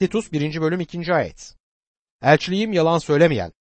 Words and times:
Titus 0.00 0.32
1. 0.32 0.60
bölüm 0.60 0.80
2. 0.80 1.14
ayet. 1.14 1.54
Elçiliğim 2.22 2.72
yalan 2.72 2.98
söylemeyen, 2.98 3.52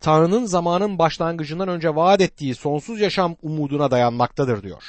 Tanrı'nın 0.00 0.44
zamanın 0.44 0.98
başlangıcından 0.98 1.68
önce 1.68 1.94
vaat 1.94 2.20
ettiği 2.20 2.54
sonsuz 2.54 3.00
yaşam 3.00 3.36
umuduna 3.42 3.90
dayanmaktadır 3.90 4.62
diyor. 4.62 4.82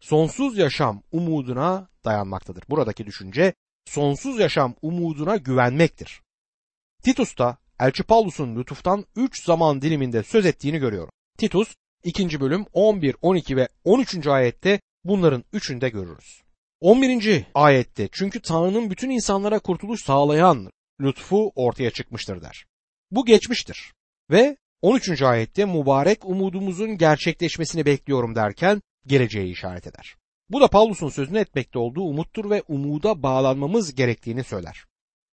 Sonsuz 0.00 0.58
yaşam 0.58 1.02
umuduna 1.12 1.88
dayanmaktadır. 2.04 2.64
Buradaki 2.68 3.06
düşünce 3.06 3.54
sonsuz 3.86 4.38
yaşam 4.38 4.74
umuduna 4.82 5.36
güvenmektir. 5.36 6.22
Titus'ta 7.02 7.56
Elçi 7.80 8.02
Paulus'un 8.02 8.56
lütuftan 8.56 9.04
3 9.16 9.44
zaman 9.44 9.82
diliminde 9.82 10.22
söz 10.22 10.46
ettiğini 10.46 10.78
görüyorum. 10.78 11.12
Titus 11.38 11.74
2. 12.04 12.40
bölüm 12.40 12.66
11, 12.72 13.16
12 13.22 13.56
ve 13.56 13.68
13. 13.84 14.26
ayette 14.26 14.80
bunların 15.04 15.44
üçünde 15.52 15.88
görürüz. 15.88 16.42
11. 16.80 17.44
ayette 17.54 18.08
çünkü 18.12 18.42
Tanrı'nın 18.42 18.90
bütün 18.90 19.10
insanlara 19.10 19.58
kurtuluş 19.58 20.04
sağlayan 20.04 20.70
lütfu 21.00 21.52
ortaya 21.54 21.90
çıkmıştır 21.90 22.42
der. 22.42 22.66
Bu 23.10 23.26
geçmiştir. 23.26 23.92
Ve 24.30 24.56
13. 24.82 25.22
ayette 25.22 25.64
mübarek 25.64 26.24
umudumuzun 26.24 26.98
gerçekleşmesini 26.98 27.86
bekliyorum 27.86 28.34
derken 28.34 28.82
geleceği 29.06 29.52
işaret 29.52 29.86
eder. 29.86 30.16
Bu 30.50 30.60
da 30.60 30.68
Paulus'un 30.68 31.08
sözünü 31.08 31.38
etmekte 31.38 31.78
olduğu 31.78 32.02
umuttur 32.02 32.50
ve 32.50 32.62
umuda 32.68 33.22
bağlanmamız 33.22 33.94
gerektiğini 33.94 34.44
söyler. 34.44 34.84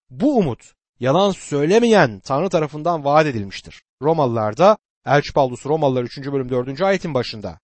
Bu 0.09 0.38
umut 0.38 0.73
yalan 1.00 1.31
söylemeyen 1.31 2.20
Tanrı 2.20 2.50
tarafından 2.50 3.05
vaat 3.05 3.25
edilmiştir. 3.25 3.84
Romalılarda 4.02 4.78
Elçi 5.05 5.34
Paulus 5.34 5.66
Romalılar 5.66 6.03
3. 6.03 6.17
bölüm 6.17 6.50
4. 6.50 6.81
ayetin 6.81 7.14
başında 7.14 7.59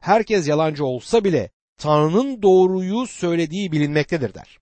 herkes 0.00 0.48
yalancı 0.48 0.84
olsa 0.84 1.24
bile 1.24 1.50
Tanrı'nın 1.80 2.42
doğruyu 2.42 3.06
söylediği 3.06 3.72
bilinmektedir 3.72 4.34
der. 4.34 4.58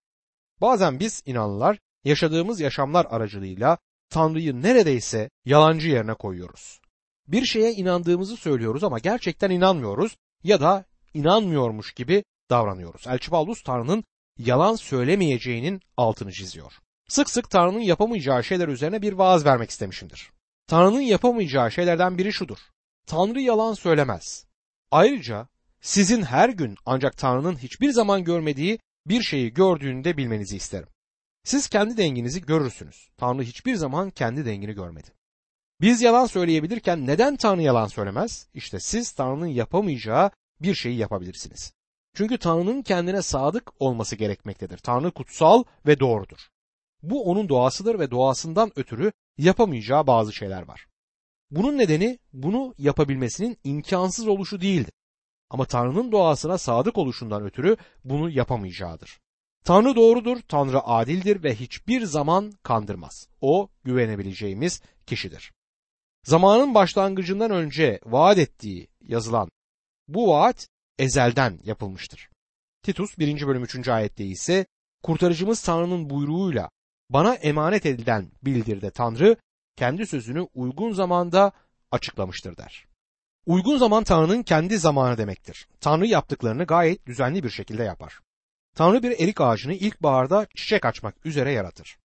Bazen 0.61 1.01
biz 1.01 1.23
inanlılar 1.27 1.79
yaşadığımız 2.05 2.61
yaşamlar 2.61 3.07
aracılığıyla 3.11 3.79
Tanrı'yı 4.11 4.63
neredeyse 4.63 5.31
yalancı 5.45 5.89
yerine 5.89 6.15
koyuyoruz. 6.15 6.81
Bir 7.27 7.45
şeye 7.45 7.73
inandığımızı 7.73 8.37
söylüyoruz 8.37 8.85
ama 8.85 8.99
gerçekten 8.99 9.51
inanmıyoruz 9.51 10.17
ya 10.45 10.61
da 10.61 10.85
inanmıyormuş 11.15 11.93
gibi 11.93 12.25
davranıyoruz. 12.51 13.07
Elçi 13.07 13.31
Paulus 13.31 13.63
Tanrı'nın 13.63 14.05
yalan 14.39 14.75
söylemeyeceğinin 14.75 15.81
altını 15.97 16.33
çiziyor. 16.33 16.73
Sık 17.09 17.31
sık 17.31 17.51
Tanrı'nın 17.51 17.81
yapamayacağı 17.81 18.45
şeyler 18.45 18.69
üzerine 18.69 19.03
bir 19.03 19.13
vaaz 19.13 19.45
vermek 19.45 19.71
istemişimdir. 19.71 20.31
Tanrı'nın 20.67 21.01
yapamayacağı 21.01 21.73
şeylerden 21.73 22.19
biri 22.19 22.33
şudur. 22.33 22.59
Tanrı 23.07 23.41
yalan 23.41 23.75
söylemez. 23.75 24.47
Ayrıca 24.91 25.49
sizin 25.81 26.23
her 26.23 26.49
gün 26.49 26.77
ancak 26.87 27.17
Tanrı'nın 27.17 27.57
hiçbir 27.57 27.91
zaman 27.91 28.25
görmediği 28.25 28.79
bir 29.07 29.23
şeyi 29.23 29.55
gördüğünü 29.55 30.05
de 30.05 30.17
bilmenizi 30.17 30.57
isterim. 30.57 30.89
Siz 31.45 31.69
kendi 31.69 31.97
denginizi 31.97 32.41
görürsünüz. 32.41 33.09
Tanrı 33.17 33.43
hiçbir 33.43 33.75
zaman 33.75 34.11
kendi 34.11 34.47
dengini 34.47 34.73
görmedi. 34.73 35.09
Biz 35.81 36.03
yalan 36.03 36.27
söyleyebilirken 36.27 37.07
neden 37.07 37.37
Tanrı 37.37 37.63
yalan 37.63 37.87
söylemez? 37.87 38.49
İşte 38.55 38.81
siz 38.81 39.13
Tanrı'nın 39.13 39.47
yapamayacağı 39.47 40.31
bir 40.61 40.75
şeyi 40.75 40.97
yapabilirsiniz. 40.97 41.73
Çünkü 42.15 42.39
Tanrı'nın 42.39 42.83
kendine 42.83 43.23
sadık 43.23 43.73
olması 43.81 44.17
gerekmektedir. 44.17 44.79
Tanrı 44.79 45.11
kutsal 45.11 45.65
ve 45.87 46.01
doğrudur. 46.01 46.49
Bu 47.03 47.25
onun 47.25 47.49
doğasıdır 47.49 47.99
ve 47.99 48.11
doğasından 48.11 48.73
ötürü 48.77 49.13
yapamayacağı 49.39 50.07
bazı 50.07 50.33
şeyler 50.33 50.63
var. 50.63 50.87
Bunun 51.51 51.79
nedeni 51.79 52.19
bunu 52.33 52.75
yapabilmesinin 52.79 53.59
imkansız 53.65 54.29
oluşu 54.29 54.61
değildir. 54.61 54.93
Ama 55.51 55.65
Tanrı'nın 55.65 56.13
doğasına 56.13 56.59
sadık 56.59 56.99
oluşundan 56.99 57.43
ötürü 57.43 57.77
bunu 58.05 58.31
yapamayacağıdır. 58.31 59.19
Tanrı 59.65 59.97
doğrudur, 59.97 60.41
Tanrı 60.49 60.81
adildir 60.81 61.43
ve 61.43 61.55
hiçbir 61.55 62.03
zaman 62.03 62.53
kandırmaz. 62.63 63.29
O 63.41 63.69
güvenebileceğimiz 63.85 64.83
kişidir. 65.07 65.53
Zamanın 66.25 66.75
başlangıcından 66.75 67.51
önce 67.51 68.01
vaat 68.05 68.39
ettiği 68.39 68.89
yazılan 69.01 69.51
bu 70.09 70.29
vaat 70.29 70.69
ezelden 70.99 71.59
yapılmıştır. 71.65 72.31
Titus 72.83 73.19
1. 73.19 73.47
bölüm 73.47 73.65
3. 73.65 73.89
ayette 73.89 74.25
ise 74.25 74.67
kurtarıcımız 75.03 75.63
Tanrı'nın 75.63 76.11
buyruğuyla 76.11 76.71
bana 77.11 77.35
emanet 77.35 77.87
edilen 77.87 78.31
bildirde 78.43 78.91
Tanrı 78.91 79.37
kendi 79.77 80.07
sözünü 80.07 80.41
uygun 80.55 80.93
zamanda 80.93 81.53
açıklamıştır 81.91 82.57
der. 82.57 82.88
Uygun 83.49 83.79
zaman 83.79 84.05
Tanrı'nın 84.05 84.43
kendi 84.43 84.79
zamanı 84.79 85.19
demektir. 85.19 85.69
Tanrı 85.81 86.07
yaptıklarını 86.07 86.65
gayet 86.65 87.07
düzenli 87.07 87.43
bir 87.45 87.51
şekilde 87.51 87.83
yapar. 87.83 88.21
Tanrı 88.75 89.03
bir 89.03 89.11
erik 89.11 89.41
ağacını 89.41 89.75
ilkbaharda 89.75 90.47
çiçek 90.57 90.85
açmak 90.85 91.27
üzere 91.27 91.53
yaratır. 91.53 91.99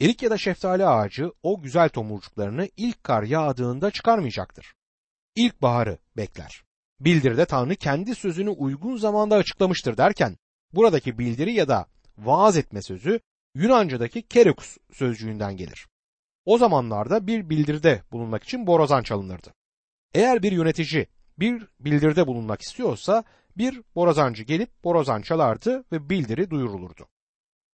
Erik 0.00 0.22
ya 0.22 0.30
da 0.30 0.38
şeftali 0.38 0.86
ağacı 0.86 1.32
o 1.42 1.62
güzel 1.62 1.88
tomurcuklarını 1.88 2.68
ilk 2.76 3.04
kar 3.04 3.22
yağdığında 3.22 3.90
çıkarmayacaktır. 3.90 4.74
İlkbaharı 5.36 5.98
bekler. 6.16 6.62
Bildiride 7.00 7.44
Tanrı 7.44 7.76
kendi 7.76 8.14
sözünü 8.14 8.50
uygun 8.50 8.96
zamanda 8.96 9.36
açıklamıştır 9.36 9.96
derken 9.96 10.36
buradaki 10.72 11.18
bildiri 11.18 11.52
ya 11.52 11.68
da 11.68 11.86
vaaz 12.18 12.56
etme 12.56 12.82
sözü 12.82 13.20
Yunanca'daki 13.54 14.22
kerekus 14.22 14.76
sözcüğünden 14.92 15.56
gelir. 15.56 15.86
O 16.44 16.58
zamanlarda 16.58 17.26
bir 17.26 17.50
bildiride 17.50 18.02
bulunmak 18.12 18.44
için 18.44 18.66
borazan 18.66 19.02
çalınırdı. 19.02 19.57
Eğer 20.14 20.42
bir 20.42 20.52
yönetici 20.52 21.06
bir 21.38 21.68
bildiride 21.80 22.26
bulunmak 22.26 22.62
istiyorsa 22.62 23.24
bir 23.56 23.82
borazancı 23.94 24.42
gelip 24.42 24.84
borazan 24.84 25.22
çalardı 25.22 25.84
ve 25.92 26.10
bildiri 26.10 26.50
duyurulurdu. 26.50 27.08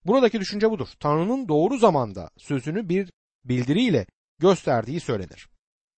Buradaki 0.04 0.40
düşünce 0.40 0.70
budur. 0.70 0.88
Tanrı'nın 1.00 1.48
doğru 1.48 1.78
zamanda 1.78 2.30
sözünü 2.36 2.88
bir 2.88 3.12
bildiriyle 3.44 4.06
gösterdiği 4.38 5.00
söylenir. 5.00 5.48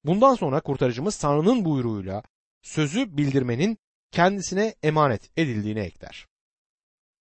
Bundan 0.05 0.35
sonra 0.35 0.61
kurtarıcımız 0.61 1.19
Tanrı'nın 1.19 1.65
buyruğuyla 1.65 2.23
sözü 2.63 3.17
bildirmenin 3.17 3.79
kendisine 4.11 4.75
emanet 4.83 5.31
edildiğini 5.39 5.81
ekler. 5.81 6.27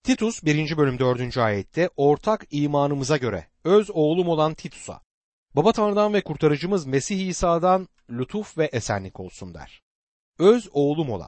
Titus 0.04 0.44
1. 0.44 0.78
bölüm 0.78 1.00
4. 1.00 1.38
ayette 1.38 1.90
ortak 1.98 2.46
imanımıza 2.52 3.18
göre 3.18 3.48
öz 3.64 3.90
oğlum 3.90 4.28
olan 4.28 4.54
Titus'a 4.54 5.02
Baba 5.56 5.72
Tanrı'dan 5.72 6.14
ve 6.14 6.22
kurtarıcımız 6.22 6.86
Mesih 6.86 7.28
İsa'dan 7.28 7.88
lütuf 8.10 8.58
ve 8.58 8.66
esenlik 8.66 9.20
olsun 9.20 9.54
der. 9.54 9.82
Öz 10.40 10.70
oğlum 10.72 11.10
olan 11.10 11.28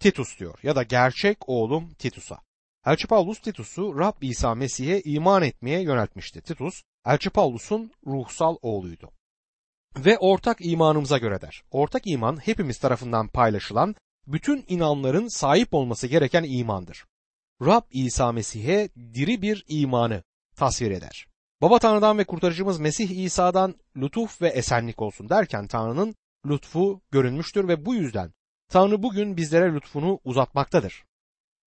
Titus 0.00 0.38
diyor 0.38 0.58
ya 0.62 0.76
da 0.76 0.82
gerçek 0.82 1.48
oğlum 1.48 1.94
Titus'a. 1.94 2.40
Elçi 2.86 3.06
Paulus 3.06 3.40
Titus'u 3.40 3.98
Rab 3.98 4.22
İsa 4.22 4.54
Mesih'e 4.54 5.02
iman 5.04 5.42
etmeye 5.42 5.82
yöneltmişti. 5.82 6.40
Titus, 6.40 6.82
Elçi 7.06 7.30
Paulus'un 7.30 7.92
ruhsal 8.06 8.56
oğluydu. 8.62 9.10
Ve 9.96 10.18
ortak 10.18 10.56
imanımıza 10.60 11.18
göre 11.18 11.40
der. 11.40 11.62
Ortak 11.70 12.06
iman 12.06 12.36
hepimiz 12.46 12.78
tarafından 12.78 13.28
paylaşılan 13.28 13.94
bütün 14.26 14.64
inanların 14.68 15.28
sahip 15.28 15.74
olması 15.74 16.06
gereken 16.06 16.44
imandır. 16.48 17.04
Rab 17.62 17.82
İsa 17.90 18.32
Mesih'e 18.32 18.88
diri 19.14 19.42
bir 19.42 19.64
imanı 19.68 20.22
tasvir 20.56 20.90
eder. 20.90 21.26
Baba 21.60 21.78
Tanrı'dan 21.78 22.18
ve 22.18 22.24
kurtarıcımız 22.24 22.80
Mesih 22.80 23.24
İsa'dan 23.24 23.74
lütuf 23.96 24.42
ve 24.42 24.48
esenlik 24.48 25.02
olsun 25.02 25.28
derken 25.28 25.66
Tanrı'nın 25.66 26.14
lütfu 26.46 27.00
görünmüştür 27.10 27.68
ve 27.68 27.86
bu 27.86 27.94
yüzden 27.94 28.32
Tanrı 28.68 29.02
bugün 29.02 29.36
bizlere 29.36 29.74
lütfunu 29.74 30.20
uzatmaktadır. 30.24 31.04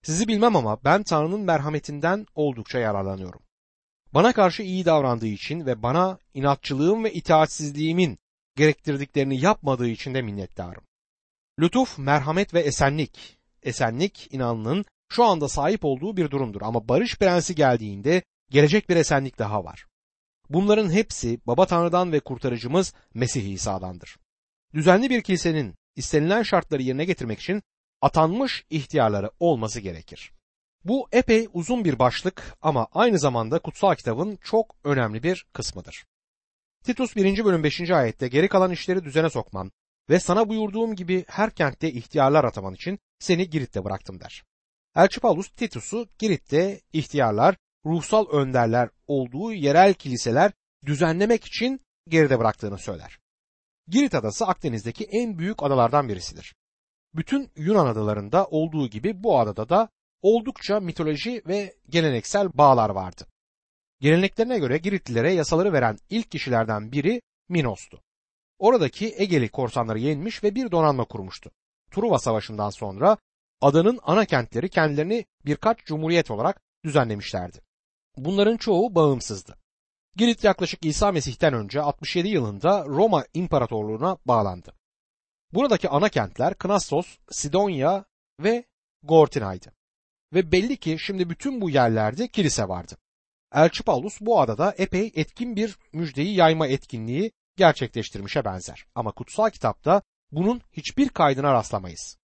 Sizi 0.04 0.28
bilmem 0.28 0.56
ama 0.56 0.84
ben 0.84 1.04
Tanrı'nın 1.04 1.42
merhametinden 1.42 2.26
oldukça 2.36 2.80
yararlanıyorum. 2.80 3.42
Bana 4.14 4.34
karşı 4.34 4.64
iyi 4.64 4.86
davrandığı 4.86 5.28
için 5.28 5.66
ve 5.66 5.84
bana 5.84 6.18
inatçılığım 6.34 7.04
ve 7.04 7.14
itaatsizliğimin 7.14 8.18
gerektirdiklerini 8.56 9.42
yapmadığı 9.42 9.88
için 9.88 10.14
de 10.14 10.22
minnettarım. 10.22 10.84
Lütuf, 11.60 11.98
merhamet 11.98 12.54
ve 12.54 12.60
esenlik. 12.60 13.38
Esenlik 13.64 14.34
inanlının 14.34 14.86
şu 15.12 15.24
anda 15.24 15.48
sahip 15.48 15.86
olduğu 15.86 16.18
bir 16.18 16.32
durumdur 16.32 16.62
ama 16.62 16.88
barış 16.88 17.18
prensi 17.18 17.56
geldiğinde 17.56 18.24
gelecek 18.50 18.90
bir 18.90 18.96
esenlik 18.96 19.40
daha 19.40 19.64
var. 19.64 19.86
Bunların 20.50 20.92
hepsi 20.92 21.40
Baba 21.48 21.66
Tanrı'dan 21.66 22.12
ve 22.12 22.20
kurtarıcımız 22.20 22.94
Mesih 23.14 23.54
İsa'dandır. 23.54 24.18
Düzenli 24.74 25.10
bir 25.10 25.22
kilisenin 25.22 25.76
istenilen 25.96 26.44
şartları 26.44 26.82
yerine 26.82 27.06
getirmek 27.06 27.40
için 27.40 27.64
atanmış 28.02 28.66
ihtiyarları 28.70 29.32
olması 29.40 29.80
gerekir. 29.80 30.32
Bu 30.86 31.08
epey 31.12 31.48
uzun 31.54 31.86
bir 31.86 32.00
başlık 32.00 32.58
ama 32.62 32.88
aynı 32.94 33.20
zamanda 33.20 33.60
kutsal 33.60 33.96
kitabın 33.96 34.36
çok 34.36 34.76
önemli 34.84 35.24
bir 35.24 35.46
kısmıdır. 35.54 36.06
Titus 36.84 37.16
1. 37.16 37.46
bölüm 37.46 37.64
5. 37.64 37.92
ayette 37.92 38.28
geri 38.28 38.48
kalan 38.48 38.72
işleri 38.72 39.04
düzene 39.04 39.30
sokman 39.30 39.72
ve 40.10 40.20
sana 40.20 40.50
buyurduğum 40.50 40.96
gibi 40.96 41.26
her 41.28 41.52
kentte 41.52 41.92
ihtiyarlar 41.92 42.44
ataman 42.44 42.74
için 42.74 43.00
seni 43.20 43.50
Girit'te 43.50 43.84
bıraktım 43.84 44.20
der. 44.20 44.44
Elçi 44.96 45.20
Paulus 45.20 45.50
Titus'u 45.50 46.08
Girit'te 46.20 46.82
ihtiyarlar, 46.94 47.56
ruhsal 47.86 48.30
önderler 48.30 48.90
olduğu 49.08 49.54
yerel 49.54 49.94
kiliseler 49.94 50.52
düzenlemek 50.86 51.46
için 51.46 51.82
geride 52.08 52.40
bıraktığını 52.40 52.78
söyler. 52.78 53.20
Girit 53.88 54.16
adası 54.16 54.46
Akdeniz'deki 54.46 55.04
en 55.04 55.40
büyük 55.40 55.64
adalardan 55.64 56.10
birisidir. 56.10 56.56
Bütün 57.16 57.52
Yunan 57.56 57.86
adalarında 57.86 58.46
olduğu 58.46 58.88
gibi 58.88 59.24
bu 59.24 59.40
adada 59.40 59.70
da 59.70 59.90
oldukça 60.22 60.80
mitoloji 60.80 61.42
ve 61.48 61.76
geleneksel 61.90 62.58
bağlar 62.58 62.90
vardı. 62.90 63.26
Geleneklerine 64.00 64.60
göre 64.60 64.78
Giritlilere 64.78 65.34
yasaları 65.34 65.74
veren 65.74 65.98
ilk 66.10 66.32
kişilerden 66.32 66.92
biri 66.92 67.22
Minos'tu. 67.50 68.02
Oradaki 68.60 69.16
Egeli 69.18 69.50
korsanları 69.50 70.00
yenmiş 70.00 70.44
ve 70.44 70.56
bir 70.56 70.72
donanma 70.72 71.06
kurmuştu. 71.06 71.52
Truva 71.92 72.20
Savaşı'ndan 72.20 72.70
sonra 72.70 73.18
adanın 73.62 74.00
ana 74.04 74.26
kentleri 74.26 74.70
kendilerini 74.70 75.26
birkaç 75.46 75.86
cumhuriyet 75.86 76.32
olarak 76.32 76.62
düzenlemişlerdi. 76.86 77.62
Bunların 78.26 78.58
çoğu 78.58 78.96
bağımsızdı. 78.96 79.56
Girit 80.16 80.44
yaklaşık 80.44 80.86
İsa 80.86 81.12
Mesih'ten 81.12 81.54
önce 81.54 81.82
67 81.82 82.28
yılında 82.28 82.86
Roma 82.86 83.26
İmparatorluğu'na 83.34 84.18
bağlandı. 84.26 84.74
Buradaki 85.54 85.90
ana 85.90 86.10
kentler 86.10 86.58
Knassos, 86.58 87.18
Sidonya 87.32 88.06
ve 88.40 88.66
Gortina'ydı. 89.04 89.74
Ve 90.34 90.52
belli 90.52 90.78
ki 90.78 90.98
şimdi 91.00 91.30
bütün 91.30 91.62
bu 91.62 91.70
yerlerde 91.70 92.28
kilise 92.28 92.68
vardı. 92.68 92.98
Elçi 93.54 93.84
Paulus 93.84 94.22
bu 94.22 94.42
adada 94.42 94.76
epey 94.78 95.12
etkin 95.16 95.56
bir 95.56 95.78
müjdeyi 95.94 96.36
yayma 96.36 96.68
etkinliği 96.68 97.32
gerçekleştirmişe 97.58 98.46
benzer. 98.46 98.86
Ama 98.96 99.12
kutsal 99.12 99.50
kitapta 99.50 100.02
bunun 100.32 100.62
hiçbir 100.72 101.10
kaydına 101.10 101.54
rastlamayız. 101.54 102.18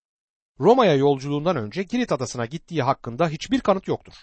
Roma'ya 0.59 0.95
yolculuğundan 0.95 1.55
önce 1.55 1.83
Girit 1.83 2.11
adasına 2.11 2.45
gittiği 2.45 2.83
hakkında 2.83 3.29
hiçbir 3.29 3.59
kanıt 3.59 3.87
yoktur. 3.87 4.13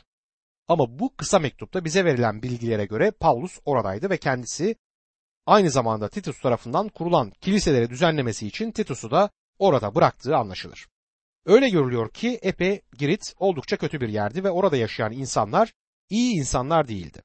Ama 0.72 0.98
bu 0.98 1.16
kısa 1.16 1.38
mektupta 1.38 1.84
bize 1.84 2.04
verilen 2.04 2.42
bilgilere 2.42 2.84
göre 2.84 3.10
Paulus 3.10 3.58
oradaydı 3.64 4.10
ve 4.10 4.16
kendisi 4.16 4.76
aynı 5.46 5.70
zamanda 5.70 6.08
Titus 6.08 6.40
tarafından 6.40 6.88
kurulan 6.88 7.30
kiliseleri 7.40 7.90
düzenlemesi 7.90 8.46
için 8.46 8.70
Titus'u 8.70 9.10
da 9.10 9.30
orada 9.58 9.94
bıraktığı 9.94 10.36
anlaşılır. 10.36 10.88
Öyle 11.46 11.68
görülüyor 11.68 12.10
ki 12.10 12.38
Epe 12.42 12.82
Girit 12.98 13.34
oldukça 13.38 13.76
kötü 13.76 14.00
bir 14.00 14.08
yerdi 14.08 14.44
ve 14.44 14.50
orada 14.50 14.76
yaşayan 14.76 15.12
insanlar 15.12 15.72
iyi 16.10 16.34
insanlar 16.34 16.88
değildi. 16.88 17.22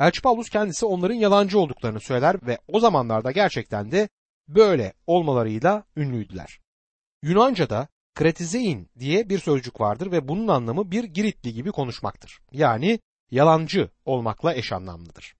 Elçi 0.00 0.22
Paulus 0.22 0.50
kendisi 0.50 0.86
onların 0.86 1.14
yalancı 1.14 1.58
olduklarını 1.58 2.00
söyler 2.00 2.46
ve 2.46 2.58
o 2.68 2.80
zamanlarda 2.80 3.30
gerçekten 3.30 3.90
de 3.90 4.08
böyle 4.48 4.92
olmalarıyla 5.06 5.84
ünlüydüler. 5.96 6.60
Yunanca'da 7.22 7.88
kretizein 8.14 8.90
diye 8.98 9.28
bir 9.28 9.38
sözcük 9.38 9.80
vardır 9.80 10.12
ve 10.12 10.28
bunun 10.28 10.48
anlamı 10.48 10.90
bir 10.90 11.04
Giritli 11.04 11.54
gibi 11.54 11.70
konuşmaktır. 11.70 12.38
Yani 12.52 12.98
yalancı 13.30 13.90
olmakla 14.04 14.54
eş 14.54 14.72
anlamlıdır. 14.72 15.34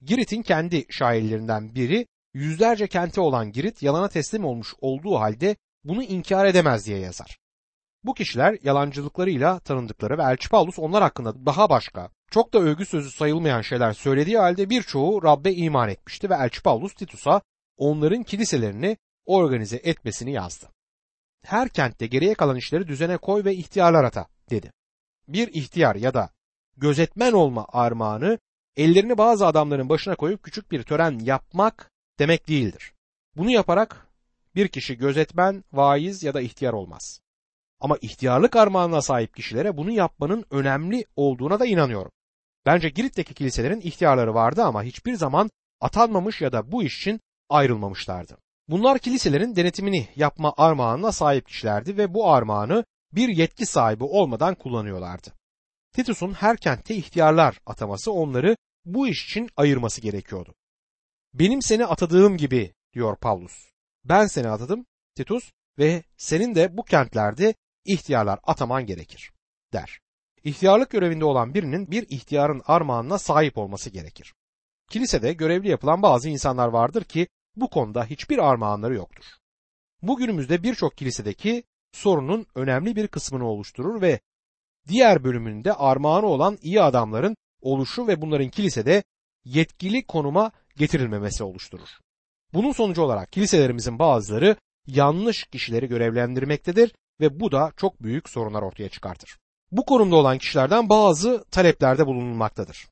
Girit'in 0.00 0.42
kendi 0.42 0.86
şairlerinden 0.90 1.74
biri 1.74 2.06
yüzlerce 2.34 2.86
kenti 2.86 3.20
olan 3.20 3.52
Girit 3.52 3.82
yalana 3.82 4.08
teslim 4.08 4.44
olmuş 4.44 4.74
olduğu 4.80 5.14
halde 5.14 5.56
bunu 5.84 6.02
inkar 6.02 6.46
edemez 6.46 6.86
diye 6.86 6.98
yazar. 6.98 7.38
Bu 8.04 8.14
kişiler 8.14 8.58
yalancılıklarıyla 8.62 9.58
tanındıkları 9.58 10.18
ve 10.18 10.22
Elçi 10.22 10.48
Paulus 10.48 10.78
onlar 10.78 11.02
hakkında 11.02 11.46
daha 11.46 11.70
başka, 11.70 12.10
çok 12.30 12.54
da 12.54 12.58
övgü 12.58 12.86
sözü 12.86 13.10
sayılmayan 13.10 13.60
şeyler 13.60 13.92
söylediği 13.92 14.38
halde 14.38 14.70
birçoğu 14.70 15.22
Rabbe 15.22 15.52
iman 15.52 15.88
etmişti 15.88 16.30
ve 16.30 16.34
Elçi 16.34 16.62
Paulus 16.62 16.94
Titus'a 16.94 17.42
onların 17.76 18.22
kiliselerini 18.22 18.96
organize 19.26 19.76
etmesini 19.76 20.32
yazdı. 20.32 20.66
Her 21.44 21.68
kentte 21.68 22.06
geriye 22.06 22.34
kalan 22.34 22.56
işleri 22.56 22.88
düzene 22.88 23.16
koy 23.16 23.44
ve 23.44 23.54
ihtiyarlar 23.54 24.04
ata 24.04 24.26
dedi. 24.50 24.72
Bir 25.28 25.48
ihtiyar 25.48 25.96
ya 25.96 26.14
da 26.14 26.30
gözetmen 26.76 27.32
olma 27.32 27.66
armağanı 27.72 28.38
ellerini 28.76 29.18
bazı 29.18 29.46
adamların 29.46 29.88
başına 29.88 30.14
koyup 30.14 30.42
küçük 30.42 30.72
bir 30.72 30.82
tören 30.82 31.18
yapmak 31.18 31.90
demek 32.18 32.48
değildir. 32.48 32.92
Bunu 33.36 33.50
yaparak 33.50 34.06
bir 34.54 34.68
kişi 34.68 34.98
gözetmen, 34.98 35.64
vaiz 35.72 36.22
ya 36.22 36.34
da 36.34 36.40
ihtiyar 36.40 36.72
olmaz. 36.72 37.20
Ama 37.80 37.96
ihtiyarlık 38.02 38.56
armağanına 38.56 39.02
sahip 39.02 39.36
kişilere 39.36 39.76
bunu 39.76 39.90
yapmanın 39.90 40.44
önemli 40.50 41.04
olduğuna 41.16 41.60
da 41.60 41.66
inanıyorum. 41.66 42.12
Bence 42.66 42.88
Girit'teki 42.88 43.34
kiliselerin 43.34 43.80
ihtiyarları 43.80 44.34
vardı 44.34 44.62
ama 44.62 44.82
hiçbir 44.82 45.14
zaman 45.14 45.50
atanmamış 45.80 46.40
ya 46.40 46.52
da 46.52 46.72
bu 46.72 46.82
iş 46.82 46.98
için 46.98 47.20
ayrılmamışlardı. 47.48 48.38
Bunlar 48.68 48.98
kiliselerin 48.98 49.56
denetimini 49.56 50.08
yapma 50.16 50.54
armağanına 50.56 51.12
sahip 51.12 51.46
kişilerdi 51.46 51.96
ve 51.96 52.14
bu 52.14 52.30
armağanı 52.30 52.84
bir 53.12 53.28
yetki 53.28 53.66
sahibi 53.66 54.04
olmadan 54.04 54.54
kullanıyorlardı. 54.54 55.32
Titus'un 55.92 56.32
her 56.32 56.56
kentte 56.56 56.94
ihtiyarlar 56.94 57.60
ataması 57.66 58.12
onları 58.12 58.56
bu 58.84 59.08
iş 59.08 59.24
için 59.24 59.48
ayırması 59.56 60.00
gerekiyordu. 60.00 60.54
Benim 61.34 61.62
seni 61.62 61.86
atadığım 61.86 62.36
gibi 62.36 62.74
diyor 62.92 63.16
Paulus. 63.16 63.70
Ben 64.04 64.26
seni 64.26 64.48
atadım 64.48 64.86
Titus 65.14 65.50
ve 65.78 66.02
senin 66.16 66.54
de 66.54 66.76
bu 66.76 66.82
kentlerde 66.82 67.54
ihtiyarlar 67.84 68.38
ataman 68.42 68.86
gerekir 68.86 69.32
der. 69.72 70.00
İhtiyarlık 70.44 70.90
görevinde 70.90 71.24
olan 71.24 71.54
birinin 71.54 71.90
bir 71.90 72.06
ihtiyarın 72.08 72.62
armağanına 72.66 73.18
sahip 73.18 73.58
olması 73.58 73.90
gerekir. 73.90 74.34
Kilisede 74.90 75.32
görevli 75.32 75.68
yapılan 75.68 76.02
bazı 76.02 76.28
insanlar 76.28 76.68
vardır 76.68 77.04
ki 77.04 77.28
bu 77.60 77.70
konuda 77.70 78.04
hiçbir 78.04 78.38
armağanları 78.38 78.94
yoktur. 78.94 79.24
Bugünümüzde 80.02 80.62
birçok 80.62 80.96
kilisedeki 80.96 81.62
sorunun 81.92 82.46
önemli 82.54 82.96
bir 82.96 83.08
kısmını 83.08 83.46
oluşturur 83.46 84.00
ve 84.00 84.20
diğer 84.88 85.24
bölümünde 85.24 85.72
armağanı 85.72 86.26
olan 86.26 86.58
iyi 86.62 86.82
adamların 86.82 87.36
oluşu 87.60 88.06
ve 88.06 88.20
bunların 88.20 88.48
kilisede 88.48 89.02
yetkili 89.44 90.06
konuma 90.06 90.50
getirilmemesi 90.76 91.44
oluşturur. 91.44 91.88
Bunun 92.54 92.72
sonucu 92.72 93.02
olarak 93.02 93.32
kiliselerimizin 93.32 93.98
bazıları 93.98 94.56
yanlış 94.86 95.44
kişileri 95.44 95.88
görevlendirmektedir 95.88 96.94
ve 97.20 97.40
bu 97.40 97.52
da 97.52 97.72
çok 97.76 98.02
büyük 98.02 98.28
sorunlar 98.28 98.62
ortaya 98.62 98.88
çıkartır. 98.88 99.38
Bu 99.72 99.84
konumda 99.84 100.16
olan 100.16 100.38
kişilerden 100.38 100.88
bazı 100.88 101.44
taleplerde 101.50 102.06
bulunulmaktadır. 102.06 102.88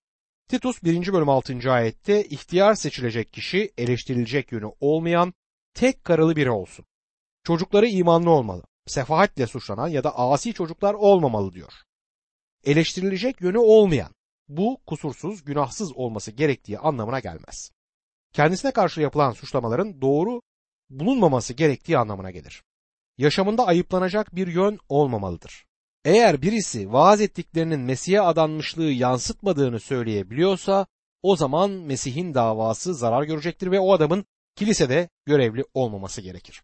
Titus 0.48 0.82
1. 0.82 1.12
bölüm 1.12 1.28
6. 1.28 1.72
ayette 1.72 2.24
ihtiyar 2.24 2.74
seçilecek 2.74 3.32
kişi 3.32 3.72
eleştirilecek 3.78 4.52
yönü 4.52 4.72
olmayan 4.80 5.34
tek 5.74 6.04
karılı 6.04 6.36
biri 6.36 6.50
olsun. 6.50 6.84
Çocukları 7.44 7.86
imanlı 7.86 8.30
olmalı. 8.30 8.62
Sefahatle 8.86 9.46
suçlanan 9.46 9.88
ya 9.88 10.04
da 10.04 10.18
asi 10.18 10.52
çocuklar 10.52 10.94
olmamalı 10.94 11.52
diyor. 11.52 11.72
Eleştirilecek 12.64 13.40
yönü 13.40 13.58
olmayan 13.58 14.14
bu 14.48 14.80
kusursuz, 14.86 15.44
günahsız 15.44 15.92
olması 15.92 16.30
gerektiği 16.30 16.78
anlamına 16.78 17.20
gelmez. 17.20 17.70
Kendisine 18.32 18.70
karşı 18.70 19.00
yapılan 19.00 19.32
suçlamaların 19.32 20.00
doğru 20.00 20.42
bulunmaması 20.90 21.54
gerektiği 21.54 21.98
anlamına 21.98 22.30
gelir. 22.30 22.62
Yaşamında 23.18 23.66
ayıplanacak 23.66 24.36
bir 24.36 24.46
yön 24.46 24.78
olmamalıdır. 24.88 25.65
Eğer 26.06 26.42
birisi 26.42 26.92
vaaz 26.92 27.20
ettiklerinin 27.20 27.80
Mesih'e 27.80 28.20
adanmışlığı 28.20 28.90
yansıtmadığını 28.90 29.80
söyleyebiliyorsa 29.80 30.86
o 31.22 31.36
zaman 31.36 31.70
Mesih'in 31.70 32.34
davası 32.34 32.94
zarar 32.94 33.22
görecektir 33.22 33.70
ve 33.70 33.80
o 33.80 33.92
adamın 33.92 34.24
kilisede 34.56 35.08
görevli 35.24 35.64
olmaması 35.74 36.20
gerekir. 36.20 36.62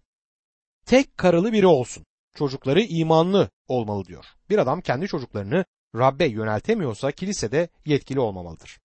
Tek 0.87 1.19
karılı 1.19 1.53
biri 1.53 1.67
olsun. 1.67 2.05
Çocukları 2.35 2.81
imanlı 2.83 3.51
olmalı 3.69 4.05
diyor. 4.05 4.25
Bir 4.51 4.59
adam 4.59 4.81
kendi 4.81 5.07
çocuklarını 5.07 5.65
Rabbe 5.97 6.27
yöneltemiyorsa 6.27 7.13
kilisede 7.13 7.69
yetkili 7.87 8.21
olmamalıdır. 8.21 8.79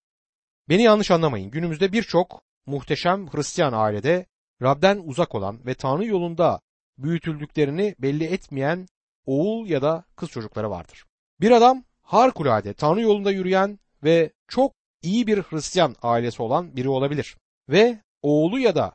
Beni 0.70 0.82
yanlış 0.84 1.12
anlamayın. 1.12 1.52
Günümüzde 1.52 1.92
birçok 1.92 2.42
muhteşem 2.66 3.28
Hristiyan 3.28 3.74
ailede 3.74 4.26
Rab'den 4.62 5.02
uzak 5.06 5.36
olan 5.36 5.66
ve 5.66 5.74
Tanrı 5.74 6.06
yolunda 6.06 6.62
büyütüldüklerini 6.98 7.96
belli 8.00 8.24
etmeyen 8.24 8.88
oğul 9.28 9.68
ya 9.68 9.82
da 9.82 10.04
kız 10.16 10.30
çocukları 10.30 10.70
vardır. 10.70 11.06
Bir 11.42 11.52
adam 11.52 11.84
harikulade 12.02 12.74
Tanrı 12.74 13.02
yolunda 13.02 13.32
yürüyen 13.32 13.80
ve 14.04 14.32
çok 14.48 14.74
iyi 15.02 15.28
bir 15.28 15.42
Hristiyan 15.42 15.96
ailesi 16.02 16.42
olan 16.42 16.76
biri 16.76 16.90
olabilir. 16.90 17.38
Ve 17.70 18.00
oğlu 18.22 18.60
ya 18.60 18.76
da 18.76 18.94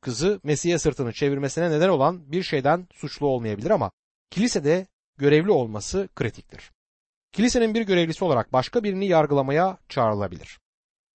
kızı 0.00 0.40
Mesih'e 0.42 0.78
sırtını 0.78 1.12
çevirmesine 1.12 1.70
neden 1.70 1.88
olan 1.88 2.32
bir 2.32 2.42
şeyden 2.42 2.86
suçlu 2.94 3.26
olmayabilir 3.26 3.70
ama 3.70 3.90
kilisede 4.30 4.86
görevli 5.18 5.50
olması 5.50 6.08
kritiktir. 6.16 6.72
Kilisenin 7.32 7.74
bir 7.74 7.82
görevlisi 7.82 8.24
olarak 8.24 8.52
başka 8.52 8.84
birini 8.84 9.06
yargılamaya 9.06 9.78
çağrılabilir. 9.88 10.58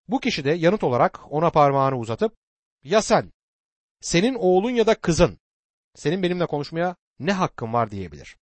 Bu 0.07 0.19
kişi 0.19 0.43
de 0.43 0.51
yanıt 0.51 0.83
olarak 0.83 1.19
ona 1.29 1.49
parmağını 1.49 1.97
uzatıp 1.97 2.33
ya 2.83 3.01
sen, 3.01 3.31
senin 4.01 4.35
oğlun 4.35 4.71
ya 4.71 4.87
da 4.87 4.95
kızın, 4.95 5.39
senin 5.95 6.23
benimle 6.23 6.45
konuşmaya 6.45 6.95
ne 7.19 7.31
hakkın 7.31 7.73
var 7.73 7.91
diyebilir. 7.91 8.37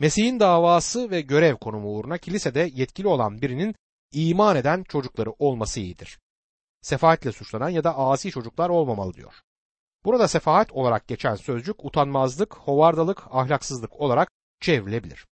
Mesih'in 0.00 0.40
davası 0.40 1.10
ve 1.10 1.20
görev 1.20 1.56
konumu 1.56 1.88
uğruna 1.88 2.18
kilisede 2.18 2.70
yetkili 2.74 3.08
olan 3.08 3.42
birinin 3.42 3.74
iman 4.12 4.56
eden 4.56 4.82
çocukları 4.82 5.30
olması 5.30 5.80
iyidir. 5.80 6.18
Sefaatle 6.82 7.32
suçlanan 7.32 7.68
ya 7.68 7.84
da 7.84 7.98
asi 7.98 8.30
çocuklar 8.30 8.68
olmamalı 8.68 9.14
diyor. 9.14 9.34
Burada 10.04 10.28
sefahat 10.28 10.72
olarak 10.72 11.08
geçen 11.08 11.34
sözcük 11.34 11.84
utanmazlık, 11.84 12.54
hovardalık, 12.54 13.22
ahlaksızlık 13.30 14.00
olarak 14.00 14.30
çevrilebilir. 14.60 15.26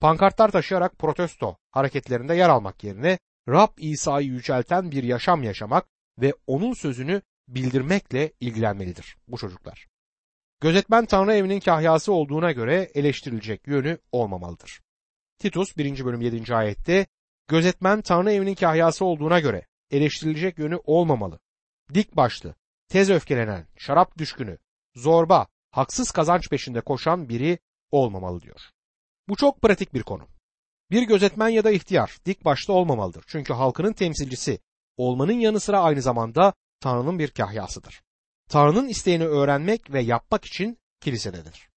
Pankartlar 0.00 0.48
taşıyarak 0.48 0.98
protesto 0.98 1.56
hareketlerinde 1.70 2.34
yer 2.34 2.48
almak 2.48 2.84
yerine 2.84 3.18
Rab 3.48 3.78
İsa'yı 3.78 4.26
yücelten 4.26 4.90
bir 4.90 5.02
yaşam 5.02 5.42
yaşamak 5.42 5.86
ve 6.20 6.34
onun 6.46 6.72
sözünü 6.72 7.22
bildirmekle 7.48 8.32
ilgilenmelidir 8.40 9.16
bu 9.28 9.38
çocuklar. 9.38 9.86
Gözetmen 10.60 11.06
Tanrı 11.06 11.34
evinin 11.34 11.60
kahyası 11.60 12.12
olduğuna 12.12 12.52
göre 12.52 12.90
eleştirilecek 12.94 13.66
yönü 13.66 13.98
olmamalıdır. 14.12 14.80
Titus 15.38 15.76
1. 15.76 16.04
bölüm 16.04 16.20
7. 16.20 16.54
ayette 16.54 17.06
Gözetmen 17.48 18.02
Tanrı 18.02 18.32
evinin 18.32 18.54
kahyası 18.54 19.04
olduğuna 19.04 19.40
göre 19.40 19.66
eleştirilecek 19.90 20.58
yönü 20.58 20.76
olmamalı. 20.84 21.38
Dik 21.94 22.16
başlı, 22.16 22.54
tez 22.88 23.10
öfkelenen, 23.10 23.66
şarap 23.76 24.18
düşkünü, 24.18 24.58
zorba, 24.94 25.46
haksız 25.70 26.10
kazanç 26.10 26.48
peşinde 26.50 26.80
koşan 26.80 27.28
biri 27.28 27.58
olmamalı 27.90 28.40
diyor. 28.42 28.60
Bu 29.28 29.36
çok 29.36 29.62
pratik 29.62 29.94
bir 29.94 30.02
konu. 30.02 30.28
Bir 30.90 31.02
gözetmen 31.02 31.48
ya 31.48 31.64
da 31.64 31.70
ihtiyar 31.70 32.16
dik 32.26 32.44
başta 32.44 32.72
olmamalıdır. 32.72 33.24
Çünkü 33.26 33.52
halkının 33.52 33.92
temsilcisi 33.92 34.58
olmanın 34.96 35.32
yanı 35.32 35.60
sıra 35.60 35.80
aynı 35.80 36.02
zamanda 36.02 36.52
Tanrı'nın 36.80 37.18
bir 37.18 37.30
kahyasıdır. 37.30 38.05
Tanrı'nın 38.50 38.88
isteğini 38.88 39.26
öğrenmek 39.26 39.92
ve 39.92 40.00
yapmak 40.00 40.44
için 40.44 40.78
kilisededir. 41.00 41.68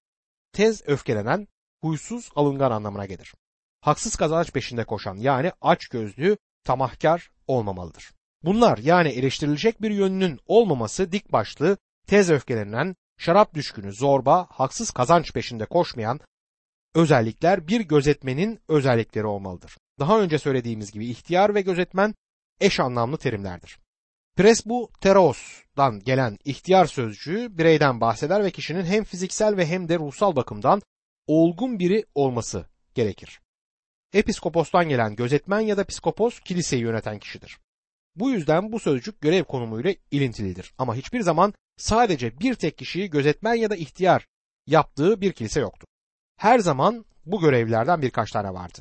Tez 0.52 0.82
öfkelenen, 0.88 1.48
huysuz, 1.82 2.30
alıngan 2.34 2.70
anlamına 2.70 3.06
gelir. 3.06 3.34
Haksız 3.80 4.16
kazanç 4.16 4.52
peşinde 4.52 4.84
koşan 4.84 5.16
yani 5.16 5.52
aç 5.60 5.88
gözlü, 5.88 6.36
tamahkar 6.64 7.30
olmamalıdır. 7.46 8.12
Bunlar 8.42 8.78
yani 8.78 9.08
eleştirilecek 9.08 9.82
bir 9.82 9.90
yönünün 9.90 10.40
olmaması 10.46 11.12
dik 11.12 11.32
başlı, 11.32 11.76
tez 12.06 12.30
öfkelenen, 12.30 12.96
şarap 13.18 13.54
düşkünü, 13.54 13.92
zorba, 13.92 14.46
haksız 14.50 14.90
kazanç 14.90 15.32
peşinde 15.32 15.66
koşmayan 15.66 16.20
özellikler 16.94 17.68
bir 17.68 17.80
gözetmenin 17.80 18.60
özellikleri 18.68 19.26
olmalıdır. 19.26 19.76
Daha 19.98 20.20
önce 20.20 20.38
söylediğimiz 20.38 20.92
gibi 20.92 21.06
ihtiyar 21.06 21.54
ve 21.54 21.60
gözetmen 21.60 22.14
eş 22.60 22.80
anlamlı 22.80 23.18
terimlerdir. 23.18 23.78
Presbu 24.36 24.90
teros'dan 25.00 26.00
gelen 26.00 26.38
ihtiyar 26.44 26.86
sözcüğü 26.86 27.58
bireyden 27.58 28.00
bahseder 28.00 28.44
ve 28.44 28.50
kişinin 28.50 28.84
hem 28.84 29.04
fiziksel 29.04 29.56
ve 29.56 29.66
hem 29.66 29.88
de 29.88 29.98
ruhsal 29.98 30.36
bakımdan 30.36 30.82
olgun 31.26 31.78
biri 31.78 32.04
olması 32.14 32.66
gerekir. 32.94 33.40
Episkopostan 34.12 34.88
gelen 34.88 35.16
gözetmen 35.16 35.60
ya 35.60 35.76
da 35.76 35.84
piskopos 35.84 36.40
kiliseyi 36.40 36.82
yöneten 36.82 37.18
kişidir. 37.18 37.58
Bu 38.16 38.30
yüzden 38.30 38.72
bu 38.72 38.78
sözcük 38.80 39.20
görev 39.20 39.44
konumuyla 39.44 39.94
ilintilidir 40.10 40.74
ama 40.78 40.94
hiçbir 40.94 41.20
zaman 41.20 41.54
sadece 41.76 42.40
bir 42.40 42.54
tek 42.54 42.78
kişiyi 42.78 43.10
gözetmen 43.10 43.54
ya 43.54 43.70
da 43.70 43.76
ihtiyar 43.76 44.26
yaptığı 44.66 45.20
bir 45.20 45.32
kilise 45.32 45.60
yoktur. 45.60 45.86
Her 46.36 46.58
zaman 46.58 47.04
bu 47.26 47.40
görevlilerden 47.40 48.02
birkaç 48.02 48.30
tane 48.30 48.54
vardı. 48.54 48.78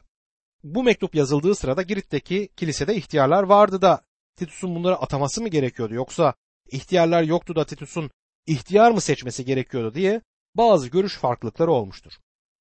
Bu 0.64 0.84
mektup 0.84 1.16
yazıldığı 1.16 1.56
sırada 1.56 1.82
Girit'teki 1.82 2.50
kilisede 2.58 2.96
ihtiyarlar 2.96 3.44
vardı 3.44 3.82
da 3.82 4.02
Titus'un 4.36 4.76
bunları 4.76 4.96
ataması 4.96 5.42
mı 5.42 5.50
gerekiyordu 5.50 5.94
yoksa 5.94 6.34
ihtiyarlar 6.72 7.24
yoktu 7.24 7.56
da 7.56 7.66
Titus'un 7.66 8.12
ihtiyar 8.46 8.92
mı 8.92 9.02
seçmesi 9.02 9.46
gerekiyordu 9.46 9.96
diye 9.96 10.22
bazı 10.56 10.88
görüş 10.88 11.18
farklılıkları 11.18 11.72
olmuştur. 11.72 12.14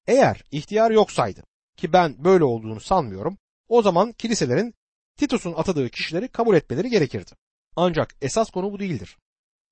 Eğer 0.07 0.43
ihtiyar 0.51 0.91
yoksaydı 0.91 1.43
ki 1.77 1.93
ben 1.93 2.23
böyle 2.23 2.43
olduğunu 2.43 2.79
sanmıyorum 2.79 3.37
o 3.67 3.81
zaman 3.81 4.11
kiliselerin 4.11 4.73
Titus'un 5.17 5.53
atadığı 5.53 5.89
kişileri 5.89 6.27
kabul 6.27 6.55
etmeleri 6.55 6.89
gerekirdi. 6.89 7.31
Ancak 7.75 8.15
esas 8.21 8.49
konu 8.49 8.71
bu 8.71 8.79
değildir. 8.79 9.17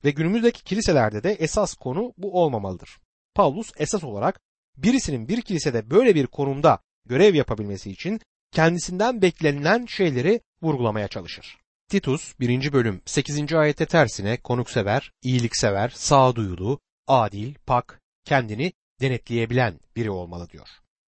Ve 0.03 0.11
günümüzdeki 0.11 0.63
kiliselerde 0.63 1.23
de 1.23 1.31
esas 1.31 1.73
konu 1.73 2.13
bu 2.17 2.43
olmamalıdır. 2.43 2.99
Paulus 3.35 3.71
esas 3.77 4.03
olarak 4.03 4.39
birisinin 4.77 5.27
bir 5.27 5.41
kilisede 5.41 5.89
böyle 5.89 6.15
bir 6.15 6.27
konumda 6.27 6.79
görev 7.05 7.35
yapabilmesi 7.35 7.91
için 7.91 8.21
kendisinden 8.51 9.21
beklenilen 9.21 9.85
şeyleri 9.85 10.41
vurgulamaya 10.61 11.07
çalışır. 11.07 11.57
Titus 11.89 12.39
1. 12.39 12.73
bölüm 12.73 13.01
8. 13.05 13.53
ayette 13.53 13.85
tersine 13.85 14.37
konuksever, 14.37 15.11
iyiliksever, 15.21 15.89
sağduyulu, 15.89 16.79
adil, 17.07 17.55
pak, 17.65 18.01
kendini 18.25 18.73
denetleyebilen 19.01 19.79
biri 19.95 20.11
olmalı 20.11 20.49
diyor. 20.49 20.67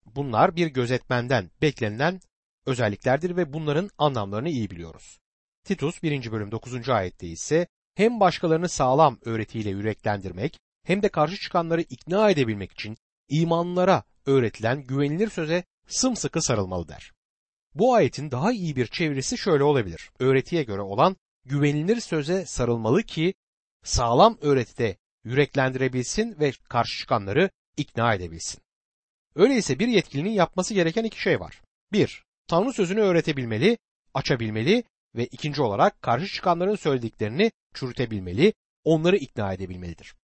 Bunlar 0.05 0.55
bir 0.55 0.67
gözetmenden 0.67 1.51
beklenilen 1.61 2.19
özelliklerdir 2.65 3.35
ve 3.35 3.53
bunların 3.53 3.89
anlamlarını 3.97 4.49
iyi 4.49 4.69
biliyoruz. 4.69 5.19
Titus 5.63 6.03
1. 6.03 6.31
bölüm 6.31 6.51
9. 6.51 6.89
ayette 6.89 7.27
ise 7.27 7.67
hem 7.95 8.19
başkalarını 8.19 8.69
sağlam 8.69 9.19
öğretiyle 9.25 9.69
yüreklendirmek 9.69 10.59
hem 10.83 11.03
de 11.03 11.09
karşı 11.09 11.35
çıkanları 11.35 11.81
ikna 11.81 12.29
edebilmek 12.29 12.71
için 12.71 12.97
imanlara 13.29 14.03
öğretilen 14.25 14.83
güvenilir 14.83 15.29
söze 15.29 15.63
sımsıkı 15.87 16.41
sarılmalı 16.41 16.87
der. 16.87 17.14
Bu 17.75 17.93
ayetin 17.93 18.31
daha 18.31 18.51
iyi 18.51 18.75
bir 18.75 18.87
çevirisi 18.87 19.37
şöyle 19.37 19.63
olabilir. 19.63 20.09
Öğretiye 20.19 20.63
göre 20.63 20.81
olan 20.81 21.15
güvenilir 21.45 21.99
söze 21.99 22.45
sarılmalı 22.45 23.03
ki 23.03 23.33
sağlam 23.83 24.37
öğretide 24.41 24.97
yüreklendirebilsin 25.23 26.39
ve 26.39 26.51
karşı 26.69 26.99
çıkanları 26.99 27.49
ikna 27.77 28.13
edebilsin. 28.13 28.61
Öyleyse 29.35 29.79
bir 29.79 29.87
yetkilinin 29.87 30.29
yapması 30.29 30.73
gereken 30.73 31.03
iki 31.03 31.21
şey 31.21 31.39
var. 31.39 31.61
Bir, 31.91 32.23
Tanrı 32.47 32.73
sözünü 32.73 33.01
öğretebilmeli, 33.01 33.77
açabilmeli 34.13 34.83
ve 35.15 35.25
ikinci 35.25 35.61
olarak 35.61 36.01
karşı 36.01 36.27
çıkanların 36.27 36.75
söylediklerini 36.75 37.51
çürütebilmeli, 37.73 38.53
onları 38.83 39.17
ikna 39.17 39.53
edebilmelidir. 39.53 40.15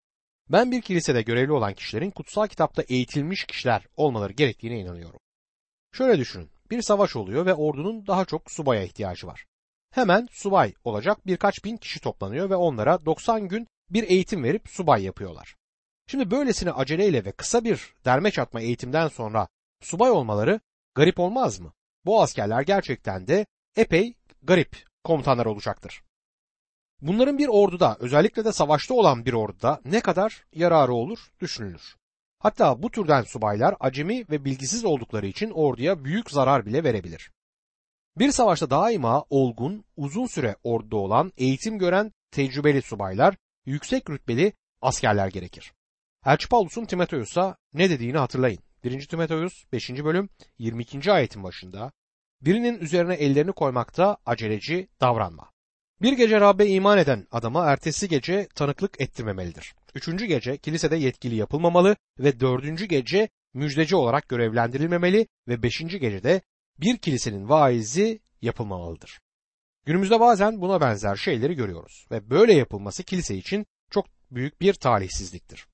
Ben 0.49 0.71
bir 0.71 0.81
kilisede 0.81 1.21
görevli 1.21 1.51
olan 1.51 1.73
kişilerin 1.73 2.11
kutsal 2.11 2.47
kitapta 2.47 2.81
eğitilmiş 2.81 3.45
kişiler 3.45 3.87
olmaları 3.97 4.33
gerektiğine 4.33 4.79
inanıyorum. 4.79 5.19
Şöyle 5.91 6.19
düşünün, 6.19 6.49
bir 6.71 6.81
savaş 6.81 7.15
oluyor 7.15 7.45
ve 7.45 7.53
ordunun 7.53 8.07
daha 8.07 8.25
çok 8.25 8.51
subaya 8.51 8.83
ihtiyacı 8.83 9.27
var. 9.27 9.45
Hemen 9.91 10.27
subay 10.31 10.73
olacak 10.83 11.27
birkaç 11.27 11.65
bin 11.65 11.77
kişi 11.77 11.99
toplanıyor 11.99 12.49
ve 12.49 12.55
onlara 12.55 13.05
90 13.05 13.47
gün 13.47 13.67
bir 13.89 14.03
eğitim 14.03 14.43
verip 14.43 14.69
subay 14.69 15.03
yapıyorlar. 15.03 15.55
Şimdi 16.07 16.31
böylesine 16.31 16.71
aceleyle 16.71 17.25
ve 17.25 17.31
kısa 17.31 17.63
bir 17.63 17.93
derme 18.05 18.31
çatma 18.31 18.61
eğitimden 18.61 19.07
sonra 19.07 19.47
subay 19.81 20.11
olmaları 20.11 20.59
garip 20.95 21.19
olmaz 21.19 21.59
mı? 21.59 21.73
Bu 22.05 22.21
askerler 22.21 22.61
gerçekten 22.61 23.27
de 23.27 23.45
epey 23.75 24.13
garip 24.43 24.85
komutanlar 25.03 25.45
olacaktır. 25.45 26.03
Bunların 27.01 27.37
bir 27.37 27.47
orduda 27.47 27.97
özellikle 27.99 28.45
de 28.45 28.51
savaşta 28.51 28.93
olan 28.93 29.25
bir 29.25 29.33
orduda 29.33 29.81
ne 29.85 30.01
kadar 30.01 30.45
yararı 30.53 30.93
olur 30.93 31.19
düşünülür. 31.39 31.95
Hatta 32.41 32.83
bu 32.83 32.91
türden 32.91 33.23
subaylar 33.23 33.75
acemi 33.79 34.25
ve 34.29 34.45
bilgisiz 34.45 34.85
oldukları 34.85 35.27
için 35.27 35.51
orduya 35.51 36.03
büyük 36.03 36.31
zarar 36.31 36.65
bile 36.65 36.83
verebilir. 36.83 37.31
Bir 38.17 38.31
savaşta 38.31 38.69
daima 38.69 39.25
olgun, 39.29 39.85
uzun 39.97 40.25
süre 40.25 40.55
orduda 40.63 40.95
olan, 40.95 41.31
eğitim 41.37 41.79
gören 41.79 42.11
tecrübeli 42.31 42.81
subaylar, 42.81 43.35
yüksek 43.65 44.09
rütbeli 44.09 44.53
askerler 44.81 45.27
gerekir. 45.27 45.73
Elçi 46.25 46.49
Paulus'un 46.49 46.85
Timoteus'a 46.85 47.57
ne 47.73 47.89
dediğini 47.89 48.17
hatırlayın. 48.17 48.59
1. 48.83 49.07
Timoteus 49.07 49.53
5. 49.71 49.89
bölüm 49.89 50.29
22. 50.57 51.11
ayetin 51.11 51.43
başında 51.43 51.91
birinin 52.41 52.79
üzerine 52.79 53.13
ellerini 53.13 53.51
koymakta 53.51 54.17
aceleci 54.25 54.87
davranma. 55.01 55.51
Bir 56.01 56.13
gece 56.13 56.39
Rabbe 56.39 56.67
iman 56.67 56.97
eden 56.97 57.27
adama 57.31 57.65
ertesi 57.65 58.07
gece 58.09 58.47
tanıklık 58.55 59.01
ettirmemelidir. 59.01 59.73
Üçüncü 59.95 60.25
gece 60.25 60.57
kilisede 60.57 60.95
yetkili 60.95 61.35
yapılmamalı 61.35 61.95
ve 62.19 62.39
dördüncü 62.39 62.85
gece 62.85 63.29
müjdeci 63.53 63.95
olarak 63.95 64.29
görevlendirilmemeli 64.29 65.27
ve 65.47 65.63
beşinci 65.63 65.99
gecede 65.99 66.41
bir 66.79 66.97
kilisenin 66.97 67.49
vaizi 67.49 68.19
yapılmamalıdır. 68.41 69.19
Günümüzde 69.85 70.19
bazen 70.19 70.61
buna 70.61 70.81
benzer 70.81 71.15
şeyleri 71.15 71.53
görüyoruz 71.53 72.07
ve 72.11 72.29
böyle 72.29 72.53
yapılması 72.53 73.03
kilise 73.03 73.35
için 73.35 73.65
çok 73.89 74.05
büyük 74.31 74.61
bir 74.61 74.73
talihsizliktir. 74.73 75.67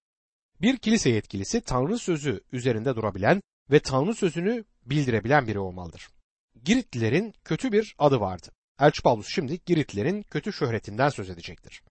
Bir 0.62 0.77
kilise 0.77 1.09
yetkilisi 1.09 1.62
Tanrı 1.62 2.00
sözü 2.00 2.41
üzerinde 2.51 2.95
durabilen 2.95 3.41
ve 3.71 3.79
Tanrı 3.79 4.13
sözünü 4.13 4.65
bildirebilen 4.86 5.47
biri 5.47 5.59
olmalıdır. 5.59 6.07
Giritlilerin 6.63 7.33
kötü 7.45 7.71
bir 7.71 7.95
adı 7.97 8.19
vardı. 8.19 8.47
Elçi 8.79 9.01
Paulus 9.01 9.27
şimdi 9.29 9.59
Giritlerin 9.65 10.24
kötü 10.24 10.53
şöhretinden 10.53 11.09
söz 11.09 11.29
edecektir. 11.29 11.81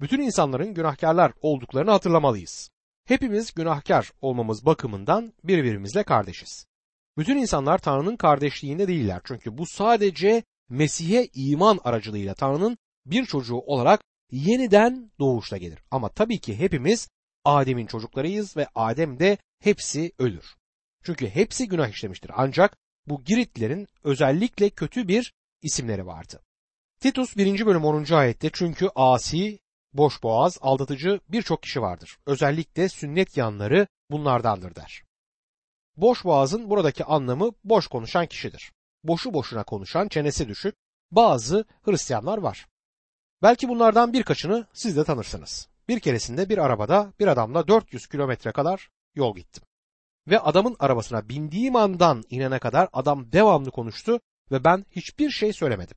Bütün 0.00 0.20
insanların 0.20 0.74
günahkarlar 0.74 1.32
olduklarını 1.40 1.90
hatırlamalıyız. 1.90 2.70
Hepimiz 3.04 3.54
günahkar 3.54 4.12
olmamız 4.20 4.66
bakımından 4.66 5.32
birbirimizle 5.44 6.02
kardeşiz. 6.02 6.66
Bütün 7.18 7.36
insanlar 7.36 7.78
Tanrı'nın 7.78 8.16
kardeşliğinde 8.16 8.88
değiller 8.88 9.20
çünkü 9.24 9.58
bu 9.58 9.66
sadece 9.66 10.42
Mesih'e 10.68 11.28
iman 11.34 11.78
aracılığıyla 11.84 12.34
Tanrı'nın 12.34 12.78
bir 13.06 13.26
çocuğu 13.26 13.56
olarak 13.56 14.00
yeniden 14.30 15.10
doğuşla 15.18 15.56
gelir. 15.56 15.78
Ama 15.90 16.08
tabii 16.08 16.40
ki 16.40 16.58
hepimiz 16.58 17.08
Adem'in 17.44 17.86
çocuklarıyız 17.86 18.56
ve 18.56 18.68
Adem 18.74 19.18
de 19.18 19.38
hepsi 19.60 20.12
ölür. 20.18 20.44
Çünkü 21.04 21.28
hepsi 21.28 21.68
günah 21.68 21.88
işlemiştir. 21.88 22.30
Ancak 22.34 22.76
bu 23.06 23.24
Giritlerin 23.24 23.86
özellikle 24.04 24.70
kötü 24.70 25.08
bir 25.08 25.34
isimleri 25.62 26.06
vardı. 26.06 26.40
Titus 27.00 27.36
1. 27.36 27.66
bölüm 27.66 27.84
10. 27.84 28.12
ayette 28.12 28.50
çünkü 28.52 28.88
asi, 28.94 29.58
boş 29.96 30.22
boğaz, 30.22 30.58
aldatıcı 30.60 31.20
birçok 31.28 31.62
kişi 31.62 31.82
vardır. 31.82 32.18
Özellikle 32.26 32.88
sünnet 32.88 33.36
yanları 33.36 33.86
bunlardandır 34.10 34.74
der. 34.74 35.04
Boş 35.96 36.24
boğazın 36.24 36.70
buradaki 36.70 37.04
anlamı 37.04 37.50
boş 37.64 37.86
konuşan 37.86 38.26
kişidir. 38.26 38.72
Boşu 39.04 39.34
boşuna 39.34 39.64
konuşan, 39.64 40.08
çenesi 40.08 40.48
düşük 40.48 40.74
bazı 41.10 41.64
Hristiyanlar 41.82 42.38
var. 42.38 42.66
Belki 43.42 43.68
bunlardan 43.68 44.12
birkaçını 44.12 44.66
siz 44.72 44.96
de 44.96 45.04
tanırsınız. 45.04 45.68
Bir 45.88 46.00
keresinde 46.00 46.48
bir 46.48 46.58
arabada 46.58 47.12
bir 47.20 47.26
adamla 47.26 47.68
400 47.68 48.06
kilometre 48.06 48.52
kadar 48.52 48.90
yol 49.14 49.36
gittim. 49.36 49.62
Ve 50.28 50.40
adamın 50.40 50.76
arabasına 50.78 51.28
bindiğim 51.28 51.76
andan 51.76 52.22
inene 52.30 52.58
kadar 52.58 52.88
adam 52.92 53.32
devamlı 53.32 53.70
konuştu 53.70 54.20
ve 54.50 54.64
ben 54.64 54.86
hiçbir 54.90 55.30
şey 55.30 55.52
söylemedim. 55.52 55.96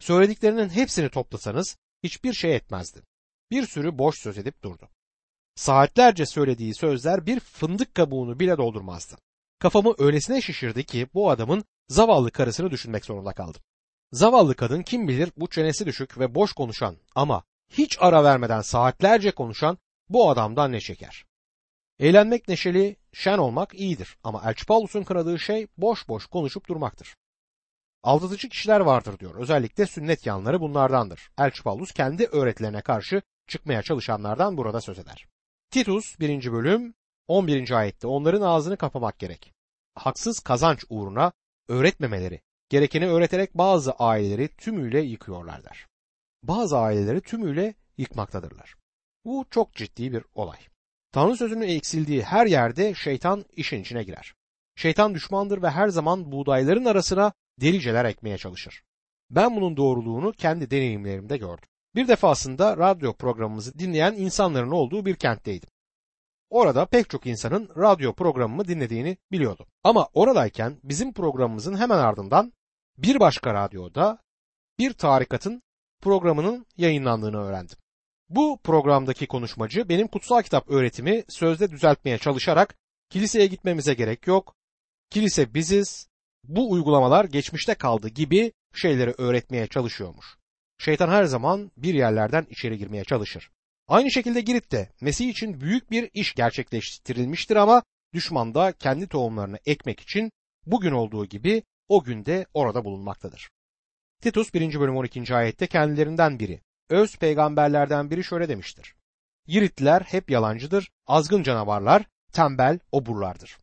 Söylediklerinin 0.00 0.68
hepsini 0.68 1.10
toplasanız 1.10 1.76
hiçbir 2.02 2.32
şey 2.32 2.56
etmezdi. 2.56 3.02
Bir 3.52 3.66
sürü 3.66 3.98
boş 3.98 4.18
söz 4.18 4.38
edip 4.38 4.64
durdu. 4.64 4.88
Saatlerce 5.54 6.26
söylediği 6.26 6.74
sözler 6.74 7.26
bir 7.26 7.40
fındık 7.40 7.94
kabuğunu 7.94 8.40
bile 8.40 8.56
doldurmazdı. 8.56 9.16
Kafamı 9.58 9.94
öylesine 9.98 10.40
şişirdi 10.40 10.84
ki 10.84 11.08
bu 11.14 11.30
adamın 11.30 11.64
zavallı 11.88 12.30
karısını 12.30 12.70
düşünmek 12.70 13.04
zorunda 13.04 13.32
kaldım. 13.32 13.62
Zavallı 14.12 14.54
kadın 14.54 14.82
kim 14.82 15.08
bilir 15.08 15.32
bu 15.36 15.50
çenesi 15.50 15.86
düşük 15.86 16.18
ve 16.18 16.34
boş 16.34 16.52
konuşan 16.52 16.96
ama 17.14 17.44
hiç 17.70 17.96
ara 18.00 18.24
vermeden 18.24 18.60
saatlerce 18.60 19.30
konuşan 19.30 19.78
bu 20.08 20.30
adamdan 20.30 20.72
ne 20.72 20.80
çeker? 20.80 21.24
Eğlenmek 21.98 22.48
neşeli, 22.48 22.96
şen 23.12 23.38
olmak 23.38 23.74
iyidir 23.74 24.18
ama 24.24 24.42
Elçi 24.46 24.66
Paulus'un 24.66 25.04
kınadığı 25.04 25.38
şey 25.38 25.66
boş 25.76 26.08
boş 26.08 26.26
konuşup 26.26 26.68
durmaktır. 26.68 27.16
Aldatıcı 28.02 28.48
kişiler 28.48 28.80
vardır 28.80 29.18
diyor. 29.18 29.34
Özellikle 29.34 29.86
sünnet 29.86 30.26
yanları 30.26 30.60
bunlardandır. 30.60 31.30
Elçi 31.38 31.62
Paulus 31.62 31.92
kendi 31.92 32.26
öğretilerine 32.26 32.80
karşı 32.80 33.22
çıkmaya 33.46 33.82
çalışanlardan 33.82 34.56
burada 34.56 34.80
söz 34.80 34.98
eder. 34.98 35.26
Titus 35.70 36.20
1. 36.20 36.52
bölüm 36.52 36.94
11. 37.28 37.70
ayette 37.70 38.06
onların 38.06 38.42
ağzını 38.42 38.76
kapamak 38.76 39.18
gerek. 39.18 39.52
Haksız 39.94 40.40
kazanç 40.40 40.84
uğruna 40.88 41.32
öğretmemeleri, 41.68 42.40
gerekeni 42.68 43.08
öğreterek 43.08 43.54
bazı 43.54 43.92
aileleri 43.92 44.48
tümüyle 44.56 45.00
yıkıyorlar 45.00 45.64
der. 45.64 45.86
Bazı 46.42 46.78
aileleri 46.78 47.20
tümüyle 47.20 47.74
yıkmaktadırlar. 47.98 48.74
Bu 49.24 49.46
çok 49.50 49.74
ciddi 49.74 50.12
bir 50.12 50.24
olay. 50.34 50.58
Tanrı 51.12 51.36
sözünün 51.36 51.68
eksildiği 51.68 52.22
her 52.22 52.46
yerde 52.46 52.94
şeytan 52.94 53.44
işin 53.56 53.80
içine 53.80 54.02
girer. 54.02 54.34
Şeytan 54.76 55.14
düşmandır 55.14 55.62
ve 55.62 55.70
her 55.70 55.88
zaman 55.88 56.32
buğdayların 56.32 56.84
arasına 56.84 57.32
deliceler 57.60 58.04
ekmeye 58.04 58.38
çalışır. 58.38 58.82
Ben 59.30 59.56
bunun 59.56 59.76
doğruluğunu 59.76 60.32
kendi 60.32 60.70
deneyimlerimde 60.70 61.36
gördüm. 61.36 61.68
Bir 61.94 62.08
defasında 62.08 62.76
radyo 62.76 63.12
programımızı 63.12 63.78
dinleyen 63.78 64.12
insanların 64.12 64.70
olduğu 64.70 65.06
bir 65.06 65.16
kentteydim. 65.16 65.68
Orada 66.50 66.86
pek 66.86 67.10
çok 67.10 67.26
insanın 67.26 67.68
radyo 67.76 68.14
programımı 68.14 68.68
dinlediğini 68.68 69.16
biliyordum. 69.32 69.66
Ama 69.84 70.08
oradayken 70.14 70.78
bizim 70.84 71.12
programımızın 71.12 71.78
hemen 71.78 71.98
ardından 71.98 72.52
bir 72.98 73.20
başka 73.20 73.54
radyoda 73.54 74.18
bir 74.78 74.92
tarikatın 74.92 75.62
programının 76.00 76.66
yayınlandığını 76.76 77.42
öğrendim. 77.42 77.76
Bu 78.28 78.58
programdaki 78.64 79.26
konuşmacı 79.26 79.88
benim 79.88 80.08
kutsal 80.08 80.42
kitap 80.42 80.70
öğretimi 80.70 81.24
sözde 81.28 81.70
düzeltmeye 81.70 82.18
çalışarak 82.18 82.74
kiliseye 83.10 83.46
gitmemize 83.46 83.94
gerek 83.94 84.26
yok, 84.26 84.54
kilise 85.10 85.54
biziz, 85.54 86.08
bu 86.44 86.70
uygulamalar 86.70 87.24
geçmişte 87.24 87.74
kaldı 87.74 88.08
gibi 88.08 88.52
şeyleri 88.74 89.14
öğretmeye 89.18 89.66
çalışıyormuş. 89.66 90.41
Şeytan 90.84 91.08
her 91.08 91.24
zaman 91.24 91.70
bir 91.76 91.94
yerlerden 91.94 92.46
içeri 92.50 92.78
girmeye 92.78 93.04
çalışır. 93.04 93.50
Aynı 93.88 94.10
şekilde 94.10 94.40
Girit'te 94.40 94.90
Mesih 95.00 95.28
için 95.28 95.60
büyük 95.60 95.90
bir 95.90 96.10
iş 96.14 96.34
gerçekleştirilmiştir 96.34 97.56
ama 97.56 97.82
düşman 98.14 98.54
da 98.54 98.72
kendi 98.72 99.08
tohumlarını 99.08 99.58
ekmek 99.66 100.00
için 100.00 100.32
bugün 100.66 100.92
olduğu 100.92 101.26
gibi 101.26 101.62
o 101.88 102.04
günde 102.04 102.46
orada 102.54 102.84
bulunmaktadır. 102.84 103.50
Titus 104.22 104.54
1. 104.54 104.80
bölüm 104.80 104.96
12. 104.96 105.34
ayette 105.34 105.66
kendilerinden 105.66 106.38
biri, 106.38 106.60
öz 106.88 107.16
peygamberlerden 107.16 108.10
biri 108.10 108.24
şöyle 108.24 108.48
demiştir. 108.48 108.94
Giritliler 109.46 110.00
hep 110.00 110.30
yalancıdır, 110.30 110.90
azgın 111.06 111.42
canavarlar, 111.42 112.02
tembel 112.32 112.78
oburlardır. 112.92 113.58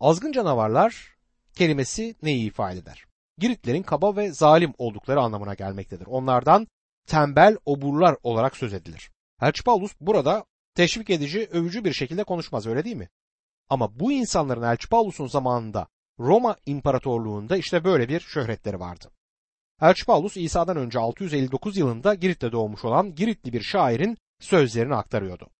Azgın 0.00 0.32
canavarlar 0.32 1.16
kelimesi 1.54 2.14
neyi 2.22 2.46
ifade 2.46 2.78
eder? 2.78 3.05
Giritlerin 3.38 3.82
kaba 3.82 4.16
ve 4.16 4.32
zalim 4.32 4.72
oldukları 4.78 5.20
anlamına 5.20 5.54
gelmektedir. 5.54 6.06
Onlardan 6.06 6.66
tembel 7.06 7.56
oburlar 7.64 8.16
olarak 8.22 8.56
söz 8.56 8.74
edilir. 8.74 9.10
Elçi 9.42 9.64
Paulus 9.64 9.92
burada 10.00 10.44
teşvik 10.74 11.10
edici, 11.10 11.48
övücü 11.52 11.84
bir 11.84 11.92
şekilde 11.92 12.24
konuşmaz 12.24 12.66
öyle 12.66 12.84
değil 12.84 12.96
mi? 12.96 13.08
Ama 13.68 14.00
bu 14.00 14.12
insanların 14.12 14.62
Elçi 14.62 14.88
Paulus'un 14.88 15.26
zamanında 15.26 15.86
Roma 16.18 16.56
İmparatorluğu'nda 16.66 17.56
işte 17.56 17.84
böyle 17.84 18.08
bir 18.08 18.20
şöhretleri 18.20 18.80
vardı. 18.80 19.10
Elçi 19.82 20.04
Paulus 20.04 20.36
İsa'dan 20.36 20.76
önce 20.76 20.98
659 20.98 21.76
yılında 21.76 22.14
Girit'te 22.14 22.52
doğmuş 22.52 22.84
olan 22.84 23.14
Giritli 23.14 23.52
bir 23.52 23.62
şairin 23.62 24.18
sözlerini 24.40 24.94
aktarıyordu. 24.94 25.50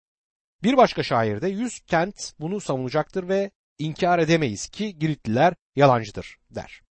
Bir 0.62 0.76
başka 0.76 1.02
şair 1.02 1.40
de 1.40 1.48
100 1.48 1.80
kent 1.80 2.32
bunu 2.40 2.60
savunacaktır 2.60 3.28
ve 3.28 3.50
inkar 3.78 4.18
edemeyiz 4.18 4.68
ki 4.68 4.98
Giritliler 4.98 5.54
yalancıdır 5.76 6.38
der. 6.50 6.85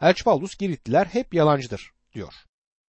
Elçi 0.00 0.24
Paulus 0.24 0.56
Giritliler 0.56 1.06
hep 1.06 1.34
yalancıdır 1.34 1.92
diyor. 2.14 2.34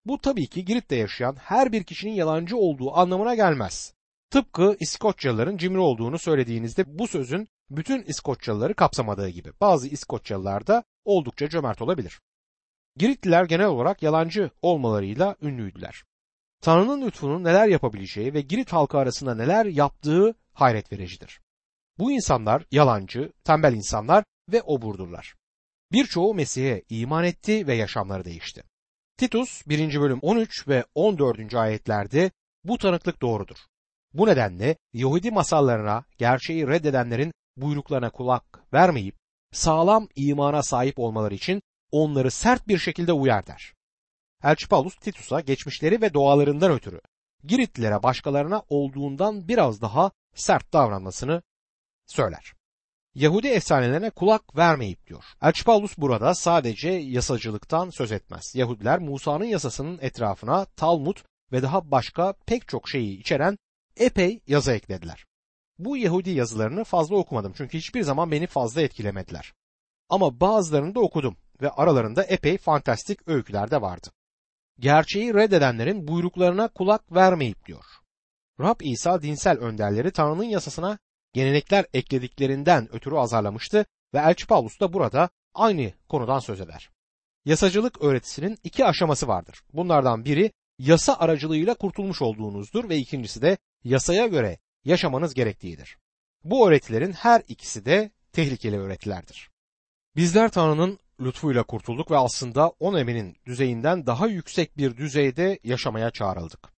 Bu 0.05 0.17
tabii 0.17 0.47
ki 0.47 0.65
Girit'te 0.65 0.95
yaşayan 0.95 1.35
her 1.35 1.71
bir 1.71 1.83
kişinin 1.83 2.13
yalancı 2.13 2.57
olduğu 2.57 2.95
anlamına 2.95 3.35
gelmez. 3.35 3.93
Tıpkı 4.29 4.77
İskoçyalıların 4.79 5.57
cimri 5.57 5.79
olduğunu 5.79 6.19
söylediğinizde 6.19 6.99
bu 6.99 7.07
sözün 7.07 7.47
bütün 7.69 8.03
İskoçyalıları 8.03 8.73
kapsamadığı 8.73 9.29
gibi 9.29 9.51
bazı 9.61 9.87
İskoçyalılar 9.87 10.67
da 10.67 10.83
oldukça 11.05 11.49
cömert 11.49 11.81
olabilir. 11.81 12.21
Giritliler 12.95 13.45
genel 13.45 13.67
olarak 13.67 14.03
yalancı 14.03 14.49
olmalarıyla 14.61 15.35
ünlüydüler. 15.41 16.03
Tanrı'nın 16.61 17.01
lütfunun 17.01 17.43
neler 17.43 17.67
yapabileceği 17.67 18.33
ve 18.33 18.41
Girit 18.41 18.73
halkı 18.73 18.97
arasında 18.97 19.35
neler 19.35 19.65
yaptığı 19.65 20.35
hayret 20.53 20.91
vericidir. 20.91 21.41
Bu 21.97 22.11
insanlar 22.11 22.63
yalancı, 22.71 23.31
tembel 23.43 23.73
insanlar 23.73 24.23
ve 24.51 24.61
oburdurlar. 24.61 25.35
Birçoğu 25.91 26.33
Mesih'e 26.33 26.83
iman 26.89 27.23
etti 27.23 27.67
ve 27.67 27.75
yaşamları 27.75 28.25
değişti. 28.25 28.63
Titus 29.17 29.67
1. 29.67 30.01
bölüm 30.01 30.19
13 30.21 30.67
ve 30.67 30.85
14. 30.95 31.55
ayetlerde 31.55 32.31
bu 32.63 32.77
tanıklık 32.77 33.21
doğrudur. 33.21 33.57
Bu 34.13 34.27
nedenle 34.27 34.77
Yahudi 34.93 35.31
masallarına, 35.31 36.05
gerçeği 36.17 36.67
reddedenlerin 36.67 37.33
buyruklarına 37.57 38.09
kulak 38.09 38.63
vermeyip 38.73 39.15
sağlam 39.51 40.07
imana 40.15 40.63
sahip 40.63 40.99
olmaları 40.99 41.35
için 41.35 41.61
onları 41.91 42.31
sert 42.31 42.67
bir 42.67 42.77
şekilde 42.77 43.13
uyar 43.13 43.47
der. 43.47 43.73
Elçi 44.43 44.67
Paulus 44.67 44.95
Titus'a 44.95 45.39
geçmişleri 45.39 46.01
ve 46.01 46.13
doğalarından 46.13 46.71
ötürü 46.71 47.01
Giritlilere 47.43 48.03
başkalarına 48.03 48.63
olduğundan 48.69 49.47
biraz 49.47 49.81
daha 49.81 50.11
sert 50.35 50.73
davranmasını 50.73 51.41
söyler. 52.07 52.53
Yahudi 53.15 53.47
efsanelerine 53.47 54.09
kulak 54.09 54.57
vermeyip 54.57 55.07
diyor. 55.07 55.23
Elçi 55.41 55.63
Paulus 55.63 55.97
burada 55.97 56.35
sadece 56.35 56.89
yasacılıktan 56.89 57.89
söz 57.89 58.11
etmez. 58.11 58.55
Yahudiler 58.55 58.99
Musa'nın 58.99 59.45
yasasının 59.45 59.99
etrafına 60.01 60.65
Talmud 60.65 61.17
ve 61.51 61.61
daha 61.61 61.91
başka 61.91 62.33
pek 62.45 62.67
çok 62.67 62.89
şeyi 62.89 63.19
içeren 63.19 63.57
epey 63.97 64.41
yazı 64.47 64.71
eklediler. 64.71 65.25
Bu 65.79 65.97
Yahudi 65.97 66.29
yazılarını 66.29 66.83
fazla 66.83 67.15
okumadım 67.15 67.53
çünkü 67.57 67.77
hiçbir 67.77 68.01
zaman 68.01 68.31
beni 68.31 68.47
fazla 68.47 68.81
etkilemediler. 68.81 69.53
Ama 70.09 70.39
bazılarını 70.39 70.95
da 70.95 70.99
okudum 70.99 71.37
ve 71.61 71.69
aralarında 71.69 72.23
epey 72.23 72.57
fantastik 72.57 73.27
öyküler 73.27 73.71
de 73.71 73.81
vardı. 73.81 74.07
Gerçeği 74.79 75.33
reddedenlerin 75.33 76.07
buyruklarına 76.07 76.67
kulak 76.67 77.11
vermeyip 77.11 77.65
diyor. 77.65 77.85
Rab 78.59 78.79
İsa 78.81 79.21
dinsel 79.21 79.57
önderleri 79.57 80.11
Tanrı'nın 80.11 80.43
yasasına 80.43 80.97
gelenekler 81.35 81.85
eklediklerinden 81.93 82.95
ötürü 82.95 83.15
azarlamıştı 83.15 83.85
ve 84.13 84.17
Elçi 84.17 84.47
Paulus 84.47 84.79
da 84.79 84.93
burada 84.93 85.29
aynı 85.53 85.91
konudan 86.09 86.39
söz 86.39 86.61
eder. 86.61 86.89
Yasacılık 87.45 88.01
öğretisinin 88.01 88.57
iki 88.63 88.85
aşaması 88.85 89.27
vardır. 89.27 89.63
Bunlardan 89.73 90.25
biri 90.25 90.51
yasa 90.79 91.15
aracılığıyla 91.15 91.73
kurtulmuş 91.73 92.21
olduğunuzdur 92.21 92.89
ve 92.89 92.97
ikincisi 92.97 93.41
de 93.41 93.57
yasaya 93.83 94.27
göre 94.27 94.57
yaşamanız 94.85 95.33
gerektiğidir. 95.33 95.97
Bu 96.43 96.67
öğretilerin 96.67 97.11
her 97.11 97.43
ikisi 97.47 97.85
de 97.85 98.11
tehlikeli 98.31 98.79
öğretilerdir. 98.79 99.49
Bizler 100.15 100.51
Tanrı'nın 100.51 100.99
lütfuyla 101.19 101.63
kurtulduk 101.63 102.11
ve 102.11 102.17
aslında 102.17 102.69
on 102.69 102.95
eminin 102.95 103.37
düzeyinden 103.45 104.05
daha 104.05 104.27
yüksek 104.27 104.77
bir 104.77 104.97
düzeyde 104.97 105.59
yaşamaya 105.63 106.11
çağrıldık. 106.11 106.74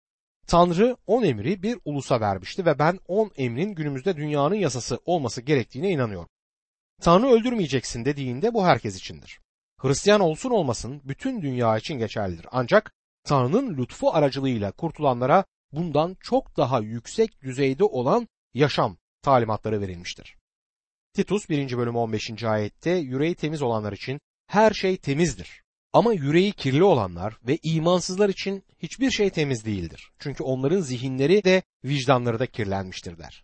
Tanrı 0.47 0.97
on 1.07 1.23
emri 1.23 1.63
bir 1.63 1.77
ulusa 1.85 2.21
vermişti 2.21 2.65
ve 2.65 2.79
ben 2.79 2.99
on 3.07 3.31
emrin 3.35 3.75
günümüzde 3.75 4.17
dünyanın 4.17 4.55
yasası 4.55 4.99
olması 5.05 5.41
gerektiğine 5.41 5.89
inanıyorum. 5.89 6.29
Tanrı 7.01 7.27
öldürmeyeceksin 7.27 8.05
dediğinde 8.05 8.53
bu 8.53 8.65
herkes 8.65 8.97
içindir. 8.97 9.39
Hristiyan 9.77 10.21
olsun 10.21 10.49
olmasın 10.49 11.01
bütün 11.03 11.41
dünya 11.41 11.77
için 11.77 11.93
geçerlidir. 11.97 12.47
Ancak 12.51 12.91
Tanrı'nın 13.23 13.77
lütfu 13.77 14.13
aracılığıyla 14.13 14.71
kurtulanlara 14.71 15.45
bundan 15.71 16.17
çok 16.19 16.57
daha 16.57 16.79
yüksek 16.79 17.41
düzeyde 17.41 17.83
olan 17.83 18.27
yaşam 18.53 18.97
talimatları 19.21 19.81
verilmiştir. 19.81 20.35
Titus 21.13 21.49
1. 21.49 21.77
bölüm 21.77 21.95
15. 21.95 22.43
ayette 22.43 22.91
yüreği 22.91 23.35
temiz 23.35 23.61
olanlar 23.61 23.93
için 23.93 24.19
her 24.47 24.71
şey 24.71 24.97
temizdir. 24.97 25.63
Ama 25.97 26.13
yüreği 26.13 26.51
kirli 26.51 26.83
olanlar 26.83 27.37
ve 27.47 27.57
imansızlar 27.63 28.29
için 28.29 28.63
hiçbir 28.79 29.11
şey 29.11 29.29
temiz 29.29 29.65
değildir. 29.65 30.11
Çünkü 30.19 30.43
onların 30.43 30.79
zihinleri 30.79 31.43
de 31.43 31.61
vicdanları 31.85 32.39
da 32.39 32.45
kirlenmiştir 32.45 33.17
der. 33.17 33.43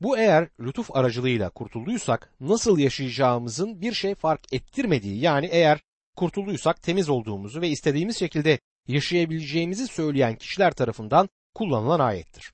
Bu 0.00 0.18
eğer 0.18 0.48
lütuf 0.60 0.96
aracılığıyla 0.96 1.50
kurtulduysak 1.50 2.32
nasıl 2.40 2.78
yaşayacağımızın 2.78 3.80
bir 3.80 3.92
şey 3.92 4.14
fark 4.14 4.52
ettirmediği 4.52 5.20
yani 5.20 5.46
eğer 5.46 5.80
kurtulduysak 6.16 6.82
temiz 6.82 7.08
olduğumuzu 7.08 7.60
ve 7.60 7.68
istediğimiz 7.68 8.18
şekilde 8.18 8.58
yaşayabileceğimizi 8.88 9.86
söyleyen 9.86 10.36
kişiler 10.36 10.72
tarafından 10.72 11.28
kullanılan 11.54 12.00
ayettir. 12.00 12.52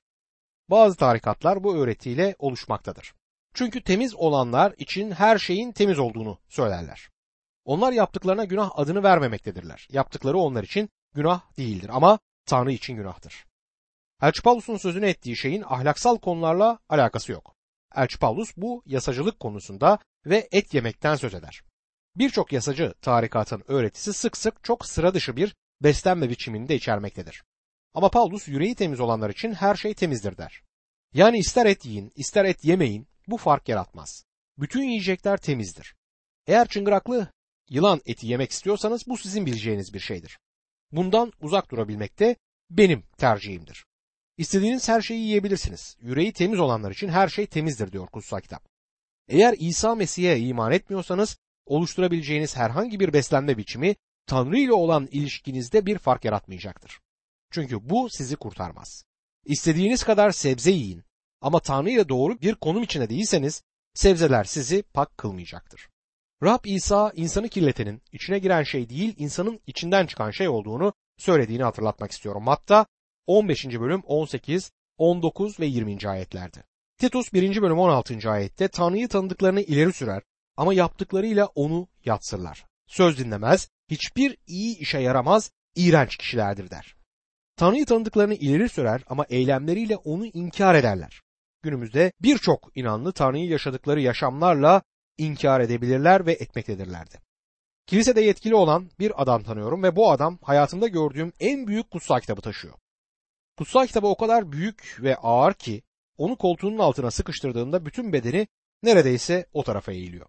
Bazı 0.69 0.97
tarikatlar 0.97 1.63
bu 1.63 1.75
öğretiyle 1.75 2.35
oluşmaktadır. 2.39 3.13
Çünkü 3.53 3.83
temiz 3.83 4.15
olanlar 4.15 4.73
için 4.77 5.11
her 5.11 5.37
şeyin 5.37 5.71
temiz 5.71 5.99
olduğunu 5.99 6.39
söylerler. 6.47 7.09
Onlar 7.65 7.91
yaptıklarına 7.91 8.43
günah 8.43 8.71
adını 8.73 9.03
vermemektedirler. 9.03 9.87
Yaptıkları 9.91 10.37
onlar 10.37 10.63
için 10.63 10.89
günah 11.15 11.57
değildir 11.57 11.89
ama 11.93 12.19
Tanrı 12.45 12.71
için 12.71 12.95
günahtır. 12.95 13.45
Elçi 14.21 14.41
Paulus'un 14.41 14.77
sözünü 14.77 15.05
ettiği 15.05 15.37
şeyin 15.37 15.63
ahlaksal 15.67 16.17
konularla 16.17 16.79
alakası 16.89 17.31
yok. 17.31 17.55
Elçi 17.95 18.19
Paulus 18.19 18.57
bu 18.57 18.83
yasacılık 18.85 19.39
konusunda 19.39 19.99
ve 20.25 20.47
et 20.51 20.73
yemekten 20.73 21.15
söz 21.15 21.33
eder. 21.33 21.61
Birçok 22.15 22.53
yasacı 22.53 22.93
tarikatın 23.01 23.63
öğretisi 23.67 24.13
sık 24.13 24.37
sık 24.37 24.63
çok 24.63 24.85
sıra 24.85 25.13
dışı 25.13 25.35
bir 25.35 25.55
beslenme 25.83 26.29
biçimini 26.29 26.69
de 26.69 26.75
içermektedir. 26.75 27.43
Ama 27.93 28.09
Paulus 28.09 28.47
yüreği 28.47 28.75
temiz 28.75 28.99
olanlar 28.99 29.29
için 29.29 29.53
her 29.53 29.75
şey 29.75 29.93
temizdir 29.93 30.37
der. 30.37 30.63
Yani 31.13 31.37
ister 31.37 31.65
et 31.65 31.85
yiyin, 31.85 32.11
ister 32.15 32.45
et 32.45 32.65
yemeyin 32.65 33.07
bu 33.27 33.37
fark 33.37 33.69
yaratmaz. 33.69 34.25
Bütün 34.57 34.83
yiyecekler 34.83 35.37
temizdir. 35.37 35.95
Eğer 36.47 36.67
çıngıraklı 36.67 37.27
yılan 37.69 38.01
eti 38.05 38.27
yemek 38.27 38.51
istiyorsanız 38.51 39.07
bu 39.07 39.17
sizin 39.17 39.45
bileceğiniz 39.45 39.93
bir 39.93 39.99
şeydir. 39.99 40.39
Bundan 40.91 41.33
uzak 41.41 41.71
durabilmek 41.71 42.19
de 42.19 42.35
benim 42.69 43.03
tercihimdir. 43.17 43.85
İstediğiniz 44.37 44.89
her 44.89 45.01
şeyi 45.01 45.21
yiyebilirsiniz. 45.21 45.97
Yüreği 46.01 46.33
temiz 46.33 46.59
olanlar 46.59 46.91
için 46.91 47.07
her 47.07 47.27
şey 47.27 47.47
temizdir 47.47 47.91
diyor 47.91 48.07
kutsal 48.07 48.39
kitap. 48.39 48.65
Eğer 49.27 49.55
İsa 49.59 49.95
Mesih'e 49.95 50.39
iman 50.39 50.71
etmiyorsanız 50.71 51.37
oluşturabileceğiniz 51.65 52.55
herhangi 52.55 52.99
bir 52.99 53.13
beslenme 53.13 53.57
biçimi 53.57 53.95
Tanrı 54.25 54.57
ile 54.57 54.73
olan 54.73 55.07
ilişkinizde 55.11 55.85
bir 55.85 55.97
fark 55.97 56.25
yaratmayacaktır. 56.25 56.99
Çünkü 57.51 57.89
bu 57.89 58.09
sizi 58.09 58.35
kurtarmaz. 58.35 59.03
İstediğiniz 59.45 60.03
kadar 60.03 60.31
sebze 60.31 60.71
yiyin 60.71 61.03
ama 61.41 61.59
Tanrı 61.59 61.89
ile 61.89 62.09
doğru 62.09 62.41
bir 62.41 62.55
konum 62.55 62.83
içinde 62.83 63.09
değilseniz 63.09 63.63
sebzeler 63.93 64.43
sizi 64.43 64.83
pak 64.83 65.17
kılmayacaktır. 65.17 65.89
Rab 66.43 66.65
İsa 66.65 67.11
insanı 67.15 67.49
kirletenin 67.49 68.01
içine 68.11 68.39
giren 68.39 68.63
şey 68.63 68.89
değil 68.89 69.15
insanın 69.17 69.59
içinden 69.67 70.05
çıkan 70.05 70.31
şey 70.31 70.49
olduğunu 70.49 70.93
söylediğini 71.17 71.63
hatırlatmak 71.63 72.11
istiyorum. 72.11 72.47
Hatta 72.47 72.85
15. 73.27 73.65
bölüm 73.65 74.01
18, 74.01 74.71
19 74.97 75.59
ve 75.59 75.65
20. 75.65 75.97
ayetlerde. 76.09 76.63
Titus 76.97 77.33
1. 77.33 77.61
bölüm 77.61 77.79
16. 77.79 78.29
ayette 78.29 78.67
Tanrı'yı 78.67 79.07
tanıdıklarını 79.07 79.61
ileri 79.61 79.93
sürer 79.93 80.21
ama 80.57 80.73
yaptıklarıyla 80.73 81.45
onu 81.45 81.87
yatsırlar. 82.05 82.65
Söz 82.87 83.17
dinlemez, 83.17 83.69
hiçbir 83.89 84.37
iyi 84.47 84.77
işe 84.77 84.99
yaramaz, 84.99 85.51
iğrenç 85.75 86.17
kişilerdir 86.17 86.69
der. 86.69 86.95
Tanrı'yı 87.55 87.85
tanıdıklarını 87.85 88.33
ileri 88.33 88.69
sürer 88.69 89.01
ama 89.07 89.25
eylemleriyle 89.29 89.95
onu 89.95 90.25
inkar 90.25 90.75
ederler. 90.75 91.21
Günümüzde 91.61 92.11
birçok 92.21 92.71
inanlı 92.75 93.11
Tanrı'yı 93.11 93.49
yaşadıkları 93.49 94.01
yaşamlarla 94.01 94.81
inkar 95.19 95.59
edebilirler 95.59 96.25
ve 96.25 96.31
etmektedirlerdi. 96.31 97.15
Kilisede 97.87 98.21
yetkili 98.21 98.55
olan 98.55 98.89
bir 98.99 99.21
adam 99.21 99.43
tanıyorum 99.43 99.83
ve 99.83 99.95
bu 99.95 100.11
adam 100.11 100.39
hayatımda 100.43 100.87
gördüğüm 100.87 101.33
en 101.39 101.67
büyük 101.67 101.91
kutsal 101.91 102.19
kitabı 102.19 102.41
taşıyor. 102.41 102.73
Kutsal 103.57 103.87
kitabı 103.87 104.07
o 104.07 104.17
kadar 104.17 104.51
büyük 104.51 104.97
ve 104.99 105.15
ağır 105.15 105.53
ki 105.53 105.81
onu 106.17 106.35
koltuğunun 106.37 106.79
altına 106.79 107.11
sıkıştırdığında 107.11 107.85
bütün 107.85 108.13
bedeni 108.13 108.47
neredeyse 108.83 109.45
o 109.53 109.63
tarafa 109.63 109.91
eğiliyor. 109.91 110.25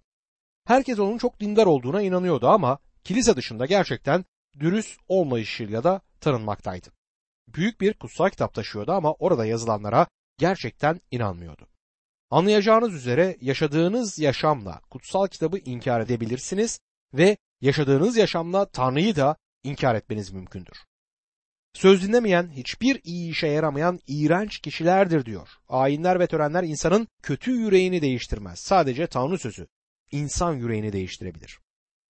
Herkes 0.64 0.98
onun 0.98 1.18
çok 1.18 1.40
dindar 1.40 1.66
olduğuna 1.66 2.02
inanıyordu 2.02 2.48
ama 2.48 2.78
kilise 3.04 3.36
dışında 3.36 3.66
gerçekten 3.66 4.24
dürüst 4.60 5.00
olmayışıyla 5.08 5.84
da 5.84 6.00
tanınmaktaydı. 6.20 6.88
Büyük 7.48 7.80
bir 7.80 7.94
kutsal 7.94 8.30
kitap 8.30 8.54
taşıyordu 8.54 8.92
ama 8.92 9.12
orada 9.12 9.46
yazılanlara 9.46 10.06
gerçekten 10.38 11.00
inanmıyordu. 11.10 11.69
Anlayacağınız 12.30 12.94
üzere 12.94 13.36
yaşadığınız 13.40 14.18
yaşamla 14.18 14.80
kutsal 14.90 15.26
kitabı 15.26 15.58
inkar 15.58 16.00
edebilirsiniz 16.00 16.80
ve 17.14 17.36
yaşadığınız 17.60 18.16
yaşamla 18.16 18.70
Tanrı'yı 18.70 19.16
da 19.16 19.36
inkar 19.62 19.94
etmeniz 19.94 20.30
mümkündür. 20.30 20.76
Söz 21.72 22.02
dinlemeyen, 22.02 22.50
hiçbir 22.50 23.00
iyi 23.04 23.30
işe 23.30 23.46
yaramayan 23.46 24.00
iğrenç 24.06 24.58
kişilerdir 24.58 25.24
diyor. 25.24 25.48
Ayinler 25.68 26.20
ve 26.20 26.26
törenler 26.26 26.62
insanın 26.62 27.08
kötü 27.22 27.50
yüreğini 27.50 28.02
değiştirmez. 28.02 28.58
Sadece 28.58 29.06
Tanrı 29.06 29.38
sözü 29.38 29.66
insan 30.10 30.54
yüreğini 30.54 30.92
değiştirebilir. 30.92 31.58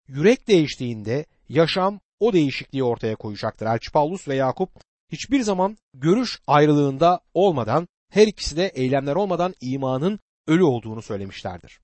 Yürek 0.09 0.49
değiştiğinde 0.49 1.27
yaşam 1.49 2.01
o 2.21 2.33
değişikliği 2.33 2.85
ortaya 2.85 3.17
koyacaktır. 3.17 3.67
Elçi 3.67 3.93
Paulus 3.93 4.29
ve 4.29 4.35
Yakup 4.35 4.71
hiçbir 5.13 5.41
zaman 5.41 5.77
görüş 5.95 6.39
ayrılığında 6.47 7.21
olmadan 7.35 7.89
her 8.11 8.27
ikisi 8.27 8.57
de 8.57 8.67
eylemler 8.67 9.15
olmadan 9.17 9.55
imanın 9.61 10.19
ölü 10.47 10.63
olduğunu 10.65 11.03
söylemişlerdir. 11.03 11.81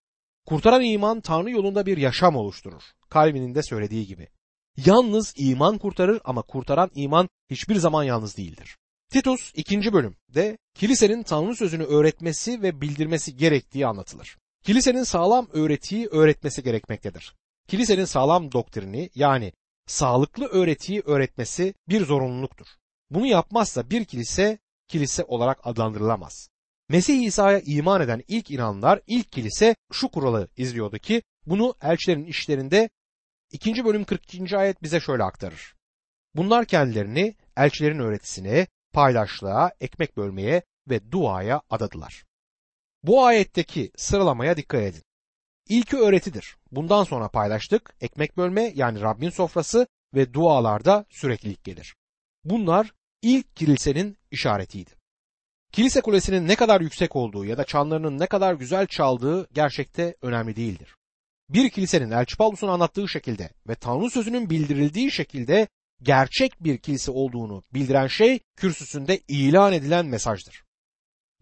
Kurtaran 0.46 0.82
iman 0.82 1.20
Tanrı 1.20 1.50
yolunda 1.50 1.86
bir 1.86 1.96
yaşam 1.96 2.36
oluşturur. 2.36 2.82
Calvin'in 3.14 3.54
de 3.54 3.62
söylediği 3.62 4.06
gibi. 4.06 4.28
Yalnız 4.86 5.34
iman 5.36 5.78
kurtarır 5.78 6.20
ama 6.24 6.42
kurtaran 6.42 6.90
iman 6.94 7.28
hiçbir 7.50 7.76
zaman 7.76 8.04
yalnız 8.04 8.36
değildir. 8.36 8.76
Titus 9.10 9.52
2. 9.54 9.92
bölümde 9.92 10.58
kilisenin 10.74 11.22
Tanrı 11.22 11.56
sözünü 11.56 11.84
öğretmesi 11.84 12.62
ve 12.62 12.80
bildirmesi 12.80 13.36
gerektiği 13.36 13.86
anlatılır. 13.86 14.36
Kilisenin 14.64 15.02
sağlam 15.02 15.48
öğretiyi 15.52 16.06
öğretmesi 16.06 16.62
gerekmektedir. 16.62 17.34
Kilisenin 17.68 18.04
sağlam 18.04 18.52
doktrini 18.52 19.10
yani 19.14 19.52
sağlıklı 19.86 20.46
öğretiyi 20.46 21.02
öğretmesi 21.06 21.74
bir 21.88 22.04
zorunluluktur. 22.04 22.66
Bunu 23.10 23.26
yapmazsa 23.26 23.90
bir 23.90 24.04
kilise 24.04 24.58
kilise 24.88 25.24
olarak 25.24 25.66
adlandırılamaz. 25.66 26.48
Mesih 26.88 27.26
İsa'ya 27.26 27.60
iman 27.60 28.00
eden 28.00 28.22
ilk 28.28 28.50
inanlar 28.50 29.00
ilk 29.06 29.32
kilise 29.32 29.76
şu 29.92 30.08
kuralı 30.08 30.48
izliyordu 30.56 30.98
ki 30.98 31.22
bunu 31.46 31.74
elçilerin 31.82 32.24
işlerinde 32.24 32.90
2. 33.52 33.84
bölüm 33.84 34.04
42. 34.04 34.56
ayet 34.56 34.82
bize 34.82 35.00
şöyle 35.00 35.22
aktarır. 35.22 35.74
Bunlar 36.34 36.64
kendilerini 36.64 37.34
elçilerin 37.56 37.98
öğretisine, 37.98 38.66
paylaşlığa, 38.92 39.70
ekmek 39.80 40.16
bölmeye 40.16 40.62
ve 40.88 41.12
duaya 41.12 41.62
adadılar. 41.70 42.24
Bu 43.02 43.24
ayetteki 43.24 43.90
sıralamaya 43.96 44.56
dikkat 44.56 44.82
edin. 44.82 45.02
İlki 45.68 45.96
öğretidir. 45.96 46.56
Bundan 46.70 47.04
sonra 47.04 47.28
paylaştık, 47.28 47.94
ekmek 48.00 48.36
bölme 48.36 48.72
yani 48.74 49.00
Rabbin 49.00 49.30
sofrası 49.30 49.86
ve 50.14 50.32
dualarda 50.34 51.04
süreklilik 51.10 51.64
gelir. 51.64 51.96
Bunlar 52.44 52.92
ilk 53.22 53.56
kilisenin 53.56 54.16
işaretiydi. 54.30 54.90
Kilise 55.72 56.00
kulesinin 56.00 56.48
ne 56.48 56.56
kadar 56.56 56.80
yüksek 56.80 57.16
olduğu 57.16 57.44
ya 57.44 57.58
da 57.58 57.64
çanlarının 57.64 58.18
ne 58.18 58.26
kadar 58.26 58.54
güzel 58.54 58.86
çaldığı 58.86 59.48
gerçekte 59.52 60.16
önemli 60.22 60.56
değildir. 60.56 60.96
Bir 61.48 61.70
kilisenin 61.70 62.10
Elçi 62.10 62.36
Paulus'un 62.36 62.68
anlattığı 62.68 63.08
şekilde 63.08 63.50
ve 63.68 63.74
Tanrı 63.74 64.10
sözünün 64.10 64.50
bildirildiği 64.50 65.12
şekilde 65.12 65.68
gerçek 66.02 66.64
bir 66.64 66.78
kilise 66.78 67.10
olduğunu 67.10 67.62
bildiren 67.74 68.06
şey 68.06 68.40
kürsüsünde 68.56 69.20
ilan 69.28 69.72
edilen 69.72 70.06
mesajdır. 70.06 70.64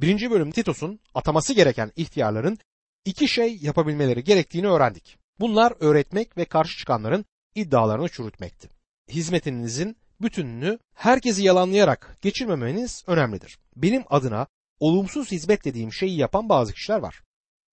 Birinci 0.01 0.31
bölüm 0.31 0.51
Titus'un 0.51 1.01
ataması 1.15 1.53
gereken 1.53 1.93
ihtiyarların 1.97 2.59
iki 3.05 3.29
şey 3.29 3.57
yapabilmeleri 3.57 4.25
gerektiğini 4.25 4.69
öğrendik. 4.69 5.19
Bunlar 5.41 5.73
öğretmek 5.81 6.37
ve 6.37 6.45
karşı 6.45 6.79
çıkanların 6.79 7.25
iddialarını 7.55 8.09
çürütmekti. 8.09 8.69
Hizmetinizin 9.09 9.97
bütününü 10.21 10.79
herkesi 10.95 11.43
yalanlayarak 11.43 12.19
geçirmemeniz 12.23 13.05
önemlidir. 13.07 13.59
Benim 13.77 14.05
adına 14.11 14.47
olumsuz 14.81 15.31
hizmet 15.31 15.65
dediğim 15.65 15.93
şeyi 15.93 16.17
yapan 16.17 16.49
bazı 16.49 16.73
kişiler 16.73 16.99
var. 16.99 17.23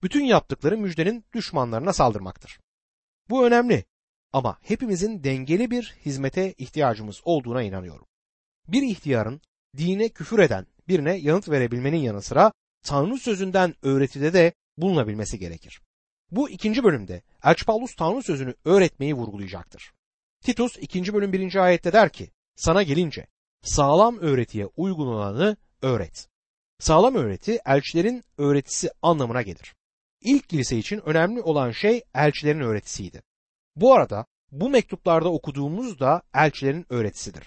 Bütün 0.04 0.26
yaptıkları 0.26 0.78
müjdenin 0.78 1.26
düşmanlarına 1.34 1.94
saldırmaktır. 1.94 2.60
Bu 3.30 3.46
önemli 3.46 3.86
ama 4.34 4.58
hepimizin 4.62 5.24
dengeli 5.24 5.72
bir 5.72 5.96
hizmete 6.06 6.54
ihtiyacımız 6.54 7.22
olduğuna 7.26 7.64
inanıyorum. 7.64 8.06
Bir 8.68 8.82
ihtiyarın 8.82 9.42
dine 9.78 10.10
küfür 10.10 10.40
eden 10.40 10.68
birine 10.88 11.18
yanıt 11.18 11.50
verebilmenin 11.50 11.98
yanı 11.98 12.22
sıra 12.22 12.52
Tanrı 12.84 13.18
sözünden 13.18 13.76
öğretide 13.82 14.34
de 14.34 14.54
bulunabilmesi 14.78 15.40
gerekir. 15.40 15.82
Bu 16.32 16.50
ikinci 16.50 16.84
bölümde 16.84 17.22
Elçi 17.44 17.66
Paulus 17.66 17.96
Tanrı 17.96 18.24
sözünü 18.24 18.56
öğretmeyi 18.66 19.14
vurgulayacaktır. 19.14 19.94
Titus 20.42 20.78
2. 20.78 21.14
bölüm 21.14 21.34
1. 21.34 21.56
ayette 21.56 21.94
der 21.94 22.10
ki, 22.10 22.32
sana 22.56 22.84
gelince 22.84 23.28
sağlam 23.62 24.18
öğretiye 24.18 24.66
uygun 24.66 25.08
olanı 25.08 25.58
öğret. 25.82 26.30
Sağlam 26.80 27.16
öğreti 27.16 27.60
elçilerin 27.66 28.24
öğretisi 28.38 28.90
anlamına 29.02 29.42
gelir. 29.42 29.76
İlk 30.22 30.50
kilise 30.50 30.78
için 30.78 31.02
önemli 31.06 31.42
olan 31.42 31.72
şey 31.72 32.02
elçilerin 32.16 32.60
öğretisiydi. 32.60 33.22
Bu 33.76 33.94
arada 33.94 34.26
bu 34.52 34.70
mektuplarda 34.70 35.30
okuduğumuz 35.30 36.00
da 36.00 36.22
elçilerin 36.34 36.86
öğretisidir. 36.90 37.44